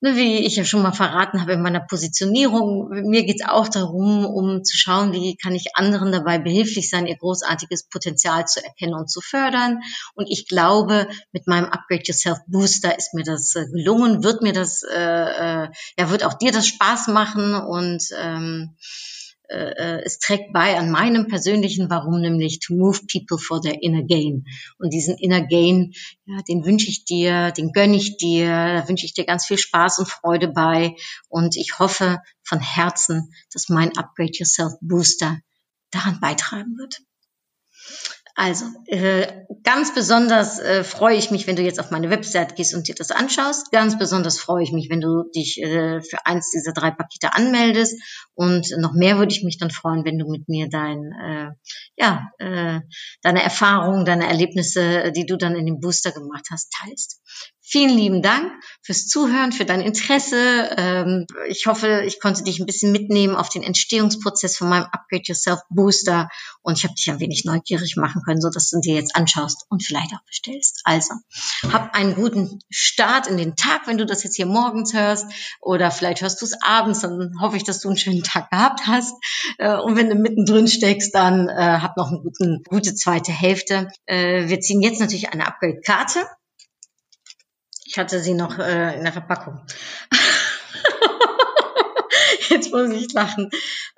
wie 0.00 0.46
ich 0.46 0.56
ja 0.56 0.64
schon 0.64 0.82
mal 0.82 0.92
verraten 0.92 1.40
habe 1.40 1.52
in 1.52 1.62
meiner 1.62 1.80
Positionierung, 1.80 2.88
mir 2.88 3.24
geht 3.24 3.40
es 3.40 3.48
auch 3.48 3.68
darum, 3.68 4.24
um 4.24 4.64
zu 4.64 4.76
schauen, 4.76 5.12
wie 5.12 5.36
kann 5.36 5.54
ich 5.54 5.76
anderen 5.76 6.10
dabei 6.10 6.38
behilflich 6.38 6.88
sein, 6.88 7.06
ihr 7.06 7.18
großartiges 7.18 7.88
Potenzial 7.88 8.46
zu 8.46 8.64
erkennen 8.64 8.94
und 8.94 9.10
zu 9.10 9.20
fördern. 9.20 9.80
Und 10.14 10.30
ich 10.30 10.48
glaube, 10.48 11.06
mit 11.32 11.46
meinem 11.46 11.66
Upgrade 11.66 12.02
Yourself 12.04 12.38
Booster 12.46 12.96
ist 12.96 13.12
mir 13.12 13.24
das 13.24 13.54
äh, 13.56 13.66
gelungen, 13.66 14.24
wird 14.24 14.42
mir 14.42 14.54
das, 14.54 14.82
äh, 14.82 14.96
äh, 14.96 15.68
ja, 15.98 16.10
wird 16.10 16.24
auch 16.24 16.34
dir 16.34 16.52
das 16.52 16.66
Spaß 16.66 17.08
machen 17.08 17.54
und 17.54 18.02
ähm, 18.18 18.76
äh, 19.50 19.72
äh, 19.72 20.02
es 20.04 20.20
trägt 20.20 20.52
bei 20.52 20.78
an 20.78 20.90
meinem 20.90 21.26
persönlichen 21.26 21.90
Warum, 21.90 22.20
nämlich 22.20 22.60
to 22.60 22.74
move 22.74 23.00
people 23.10 23.36
for 23.36 23.60
their 23.60 23.82
inner 23.82 24.04
gain. 24.04 24.44
Und 24.78 24.92
diesen 24.92 25.18
inner 25.18 25.44
gain, 25.44 25.92
ja, 26.24 26.40
den 26.42 26.64
wünsche 26.64 26.88
ich 26.88 27.04
dir, 27.04 27.50
den 27.50 27.72
gönne 27.72 27.96
ich 27.96 28.16
dir, 28.16 28.46
da 28.46 28.88
wünsche 28.88 29.06
ich 29.06 29.14
dir 29.14 29.24
ganz 29.24 29.46
viel 29.46 29.58
Spaß 29.58 29.98
und 29.98 30.08
Freude 30.08 30.48
bei. 30.48 30.94
Und 31.28 31.56
ich 31.56 31.80
hoffe 31.80 32.20
von 32.42 32.60
Herzen, 32.60 33.34
dass 33.52 33.68
mein 33.68 33.96
Upgrade 33.96 34.32
Yourself 34.34 34.74
Booster 34.80 35.40
daran 35.90 36.20
beitragen 36.20 36.78
wird. 36.78 37.00
Also, 38.42 38.64
äh, 38.86 39.44
ganz 39.64 39.92
besonders 39.92 40.58
äh, 40.60 40.82
freue 40.82 41.14
ich 41.14 41.30
mich, 41.30 41.46
wenn 41.46 41.56
du 41.56 41.62
jetzt 41.62 41.78
auf 41.78 41.90
meine 41.90 42.08
Website 42.08 42.56
gehst 42.56 42.74
und 42.74 42.88
dir 42.88 42.94
das 42.94 43.10
anschaust. 43.10 43.70
Ganz 43.70 43.98
besonders 43.98 44.40
freue 44.40 44.62
ich 44.62 44.72
mich, 44.72 44.88
wenn 44.88 45.02
du 45.02 45.24
dich 45.36 45.60
äh, 45.60 46.00
für 46.00 46.24
eins 46.24 46.50
dieser 46.50 46.72
drei 46.72 46.90
Pakete 46.90 47.34
anmeldest. 47.34 48.00
Und 48.32 48.74
noch 48.78 48.94
mehr 48.94 49.18
würde 49.18 49.30
ich 49.30 49.44
mich 49.44 49.58
dann 49.58 49.70
freuen, 49.70 50.06
wenn 50.06 50.18
du 50.18 50.26
mit 50.26 50.48
mir 50.48 50.70
dein, 50.70 51.12
äh, 51.22 51.50
ja, 51.96 52.30
äh, 52.38 52.80
deine 53.20 53.42
Erfahrungen, 53.42 54.06
deine 54.06 54.26
Erlebnisse, 54.26 55.12
die 55.12 55.26
du 55.26 55.36
dann 55.36 55.54
in 55.54 55.66
dem 55.66 55.78
Booster 55.78 56.10
gemacht 56.10 56.46
hast, 56.50 56.72
teilst. 56.80 57.20
Vielen 57.72 57.96
lieben 57.96 58.20
Dank 58.20 58.50
fürs 58.82 59.06
Zuhören, 59.06 59.52
für 59.52 59.64
dein 59.64 59.80
Interesse. 59.80 60.74
Ähm, 60.76 61.26
ich 61.48 61.66
hoffe, 61.66 62.02
ich 62.04 62.18
konnte 62.18 62.42
dich 62.42 62.58
ein 62.58 62.66
bisschen 62.66 62.90
mitnehmen 62.90 63.36
auf 63.36 63.48
den 63.48 63.62
Entstehungsprozess 63.62 64.56
von 64.56 64.68
meinem 64.68 64.86
Upgrade 64.86 65.22
Yourself 65.26 65.60
Booster 65.70 66.28
und 66.62 66.76
ich 66.76 66.82
habe 66.82 66.94
dich 66.94 67.08
ein 67.08 67.20
wenig 67.20 67.44
neugierig 67.44 67.94
machen 67.94 68.22
können, 68.24 68.40
so 68.40 68.50
dass 68.50 68.70
du 68.70 68.80
dir 68.80 68.96
jetzt 68.96 69.14
anschaust 69.14 69.66
und 69.68 69.84
vielleicht 69.84 70.12
auch 70.12 70.24
bestellst. 70.26 70.80
Also, 70.82 71.14
hab 71.70 71.94
einen 71.94 72.16
guten 72.16 72.58
Start 72.70 73.28
in 73.28 73.36
den 73.36 73.54
Tag, 73.54 73.86
wenn 73.86 73.98
du 73.98 74.04
das 74.04 74.24
jetzt 74.24 74.34
hier 74.34 74.46
morgens 74.46 74.92
hörst 74.92 75.26
oder 75.60 75.92
vielleicht 75.92 76.22
hörst 76.22 76.40
du 76.40 76.46
es 76.46 76.60
abends, 76.60 77.02
dann 77.02 77.40
hoffe 77.40 77.56
ich, 77.56 77.62
dass 77.62 77.78
du 77.78 77.86
einen 77.86 77.98
schönen 77.98 78.24
Tag 78.24 78.50
gehabt 78.50 78.88
hast. 78.88 79.14
Äh, 79.58 79.76
und 79.76 79.94
wenn 79.94 80.08
du 80.10 80.16
mittendrin 80.16 80.66
steckst, 80.66 81.14
dann 81.14 81.48
äh, 81.48 81.78
hab 81.78 81.96
noch 81.96 82.10
eine 82.10 82.62
gute 82.68 82.96
zweite 82.96 83.30
Hälfte. 83.30 83.92
Äh, 84.06 84.48
wir 84.48 84.58
ziehen 84.58 84.82
jetzt 84.82 84.98
natürlich 84.98 85.32
eine 85.32 85.46
Upgrade-Karte 85.46 86.26
ich 87.90 87.98
hatte 87.98 88.20
sie 88.20 88.34
noch 88.34 88.56
äh, 88.60 88.96
in 88.96 89.02
der 89.02 89.12
Verpackung. 89.12 89.60
Jetzt 92.48 92.72
muss 92.72 92.88
ich 92.90 93.12
lachen. 93.12 93.50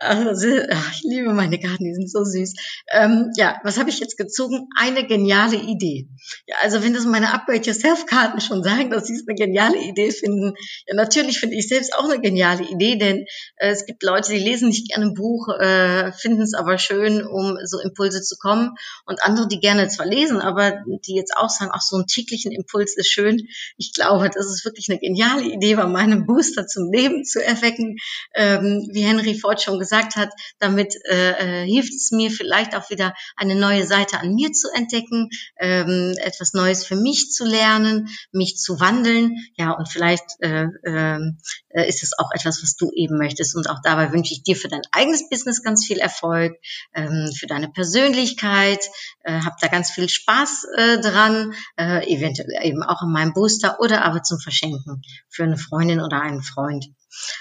Also, 0.02 0.48
ich 0.48 1.02
liebe 1.04 1.32
meine 1.32 1.60
Karten, 1.60 1.84
die 1.84 1.94
sind 1.94 2.10
so 2.10 2.24
süß. 2.24 2.54
Ähm, 2.92 3.30
ja, 3.36 3.60
was 3.62 3.78
habe 3.78 3.88
ich 3.88 4.00
jetzt 4.00 4.16
gezogen? 4.16 4.68
Eine 4.76 5.06
geniale 5.06 5.56
Idee. 5.56 6.08
Ja, 6.46 6.56
also 6.60 6.82
wenn 6.82 6.92
das 6.92 7.04
meine 7.04 7.32
Upgrade 7.32 7.62
Yourself-Karten 7.62 8.40
schon 8.40 8.64
sagen, 8.64 8.90
dass 8.90 9.06
sie 9.06 9.14
es 9.14 9.22
eine 9.28 9.36
geniale 9.36 9.78
Idee 9.78 10.10
finden, 10.10 10.54
ja, 10.88 10.96
natürlich 10.96 11.38
finde 11.38 11.54
ich 11.54 11.68
selbst 11.68 11.94
auch 11.94 12.04
eine 12.04 12.20
geniale 12.20 12.64
Idee, 12.64 12.96
denn 12.96 13.26
äh, 13.56 13.70
es 13.70 13.86
gibt 13.86 14.02
Leute, 14.02 14.32
die 14.32 14.40
lesen 14.40 14.68
nicht 14.68 14.88
gerne 14.88 15.06
ein 15.06 15.14
Buch, 15.14 15.48
äh, 15.60 16.10
finden 16.10 16.42
es 16.42 16.54
aber 16.54 16.78
schön, 16.78 17.24
um 17.24 17.56
so 17.64 17.78
Impulse 17.78 18.22
zu 18.22 18.36
kommen. 18.38 18.74
Und 19.06 19.22
andere, 19.22 19.46
die 19.46 19.60
gerne 19.60 19.86
zwar 19.86 20.06
lesen, 20.06 20.40
aber 20.40 20.82
die 21.06 21.14
jetzt 21.14 21.36
auch 21.36 21.48
sagen, 21.48 21.70
ach, 21.72 21.80
so 21.80 21.94
einen 21.94 22.08
täglichen 22.08 22.50
Impuls 22.50 22.96
ist 22.96 23.08
schön. 23.08 23.46
Ich 23.76 23.92
glaube, 23.94 24.30
das 24.34 24.46
ist 24.46 24.64
wirklich 24.64 24.88
eine 24.90 24.98
geniale 24.98 25.44
Idee, 25.44 25.76
bei 25.76 25.86
meinem 25.86 26.26
Booster 26.26 26.66
zum 26.66 26.90
Leben 26.90 27.24
zu 27.24 27.44
erwecken. 27.44 27.98
Ähm, 28.34 28.88
wie 28.92 29.02
Henry 29.02 29.38
Ford 29.38 29.62
schon 29.62 29.78
gesagt 29.78 29.91
hat, 29.92 30.30
damit 30.58 30.94
äh, 31.08 31.62
äh, 31.62 31.66
hilft 31.66 31.94
es 31.94 32.10
mir 32.10 32.30
vielleicht 32.30 32.74
auch 32.74 32.90
wieder 32.90 33.14
eine 33.36 33.54
neue 33.54 33.86
Seite 33.86 34.20
an 34.20 34.34
mir 34.34 34.52
zu 34.52 34.68
entdecken, 34.74 35.28
ähm, 35.58 36.14
etwas 36.18 36.54
Neues 36.54 36.84
für 36.84 36.96
mich 36.96 37.30
zu 37.30 37.44
lernen, 37.44 38.08
mich 38.32 38.56
zu 38.56 38.80
wandeln. 38.80 39.36
Ja, 39.56 39.72
und 39.72 39.88
vielleicht 39.88 40.24
äh, 40.40 40.66
ähm, 40.84 41.38
äh, 41.68 41.88
ist 41.88 42.02
es 42.02 42.18
auch 42.18 42.30
etwas, 42.32 42.62
was 42.62 42.76
du 42.76 42.90
eben 42.94 43.18
möchtest. 43.18 43.54
Und 43.56 43.68
auch 43.68 43.80
dabei 43.82 44.12
wünsche 44.12 44.32
ich 44.32 44.42
dir 44.42 44.56
für 44.56 44.68
dein 44.68 44.82
eigenes 44.92 45.28
Business 45.28 45.62
ganz 45.62 45.86
viel 45.86 45.98
Erfolg, 45.98 46.54
ähm, 46.94 47.30
für 47.36 47.46
deine 47.46 47.68
Persönlichkeit. 47.68 48.84
Äh, 49.24 49.40
hab 49.40 49.58
da 49.58 49.68
ganz 49.68 49.90
viel 49.90 50.08
Spaß 50.08 50.66
äh, 50.76 51.00
dran, 51.00 51.54
äh, 51.76 52.06
eventuell 52.12 52.48
eben 52.62 52.82
auch 52.82 53.02
in 53.02 53.12
meinem 53.12 53.32
Booster 53.32 53.78
oder 53.80 54.04
aber 54.04 54.22
zum 54.22 54.38
Verschenken 54.38 55.02
für 55.28 55.44
eine 55.44 55.56
Freundin 55.56 56.00
oder 56.00 56.20
einen 56.20 56.42
Freund 56.42 56.86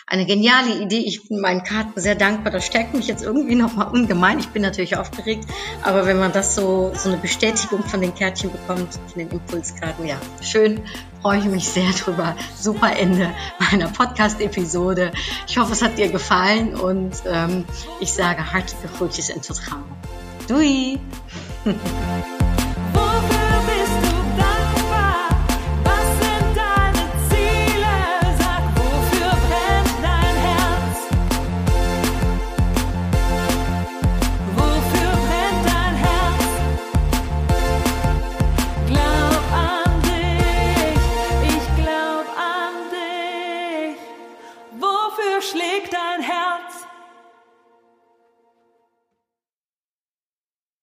eine 0.08 0.26
geniale 0.26 0.82
Idee. 0.82 1.00
Ich 1.00 1.28
bin 1.28 1.40
meinen 1.40 1.64
Karten 1.64 2.00
sehr 2.00 2.16
dankbar. 2.16 2.52
Das 2.52 2.66
stärkt 2.66 2.94
mich 2.94 3.08
jetzt 3.08 3.24
irgendwie 3.24 3.56
nochmal 3.56 3.88
ungemein. 3.88 4.40
Ich 4.40 4.50
bin 4.50 4.62
natürlich 4.62 4.98
aufgeregt, 4.98 5.46
aber 5.84 6.06
wenn 6.06 6.20
man 6.20 6.32
das 6.32 6.56
so, 6.56 6.92
so 6.96 7.10
eine 7.10 7.18
Bestätigung 7.18 7.84
von 7.84 8.02
den 8.02 8.14
Kärtchen 8.14 8.52
bekommt, 8.52 8.94
von 8.94 9.18
den 9.18 9.30
Impulskarten, 9.30 10.06
ja, 10.06 10.18
schön, 10.42 10.82
freue 11.22 11.40
ich 11.40 11.46
mich 11.46 11.68
sehr 11.68 11.92
drüber. 11.92 12.36
Super 12.60 12.98
Ende 12.98 13.34
meiner 13.60 13.88
Podcast-Episode. 13.88 15.12
Ich 15.48 15.58
hoffe, 15.58 15.74
es 15.74 15.82
hat 15.82 15.98
dir 15.98 16.10
gefallen 16.10 16.76
und 16.76 17.14
ähm, 17.26 17.66
ich 18.00 18.12
sage 18.12 18.52
hartliche 18.52 18.88
Groetjes 18.98 19.30
en 19.30 19.42
tot 19.42 19.62
gauw. 19.66 19.78
Doei! 20.48 21.00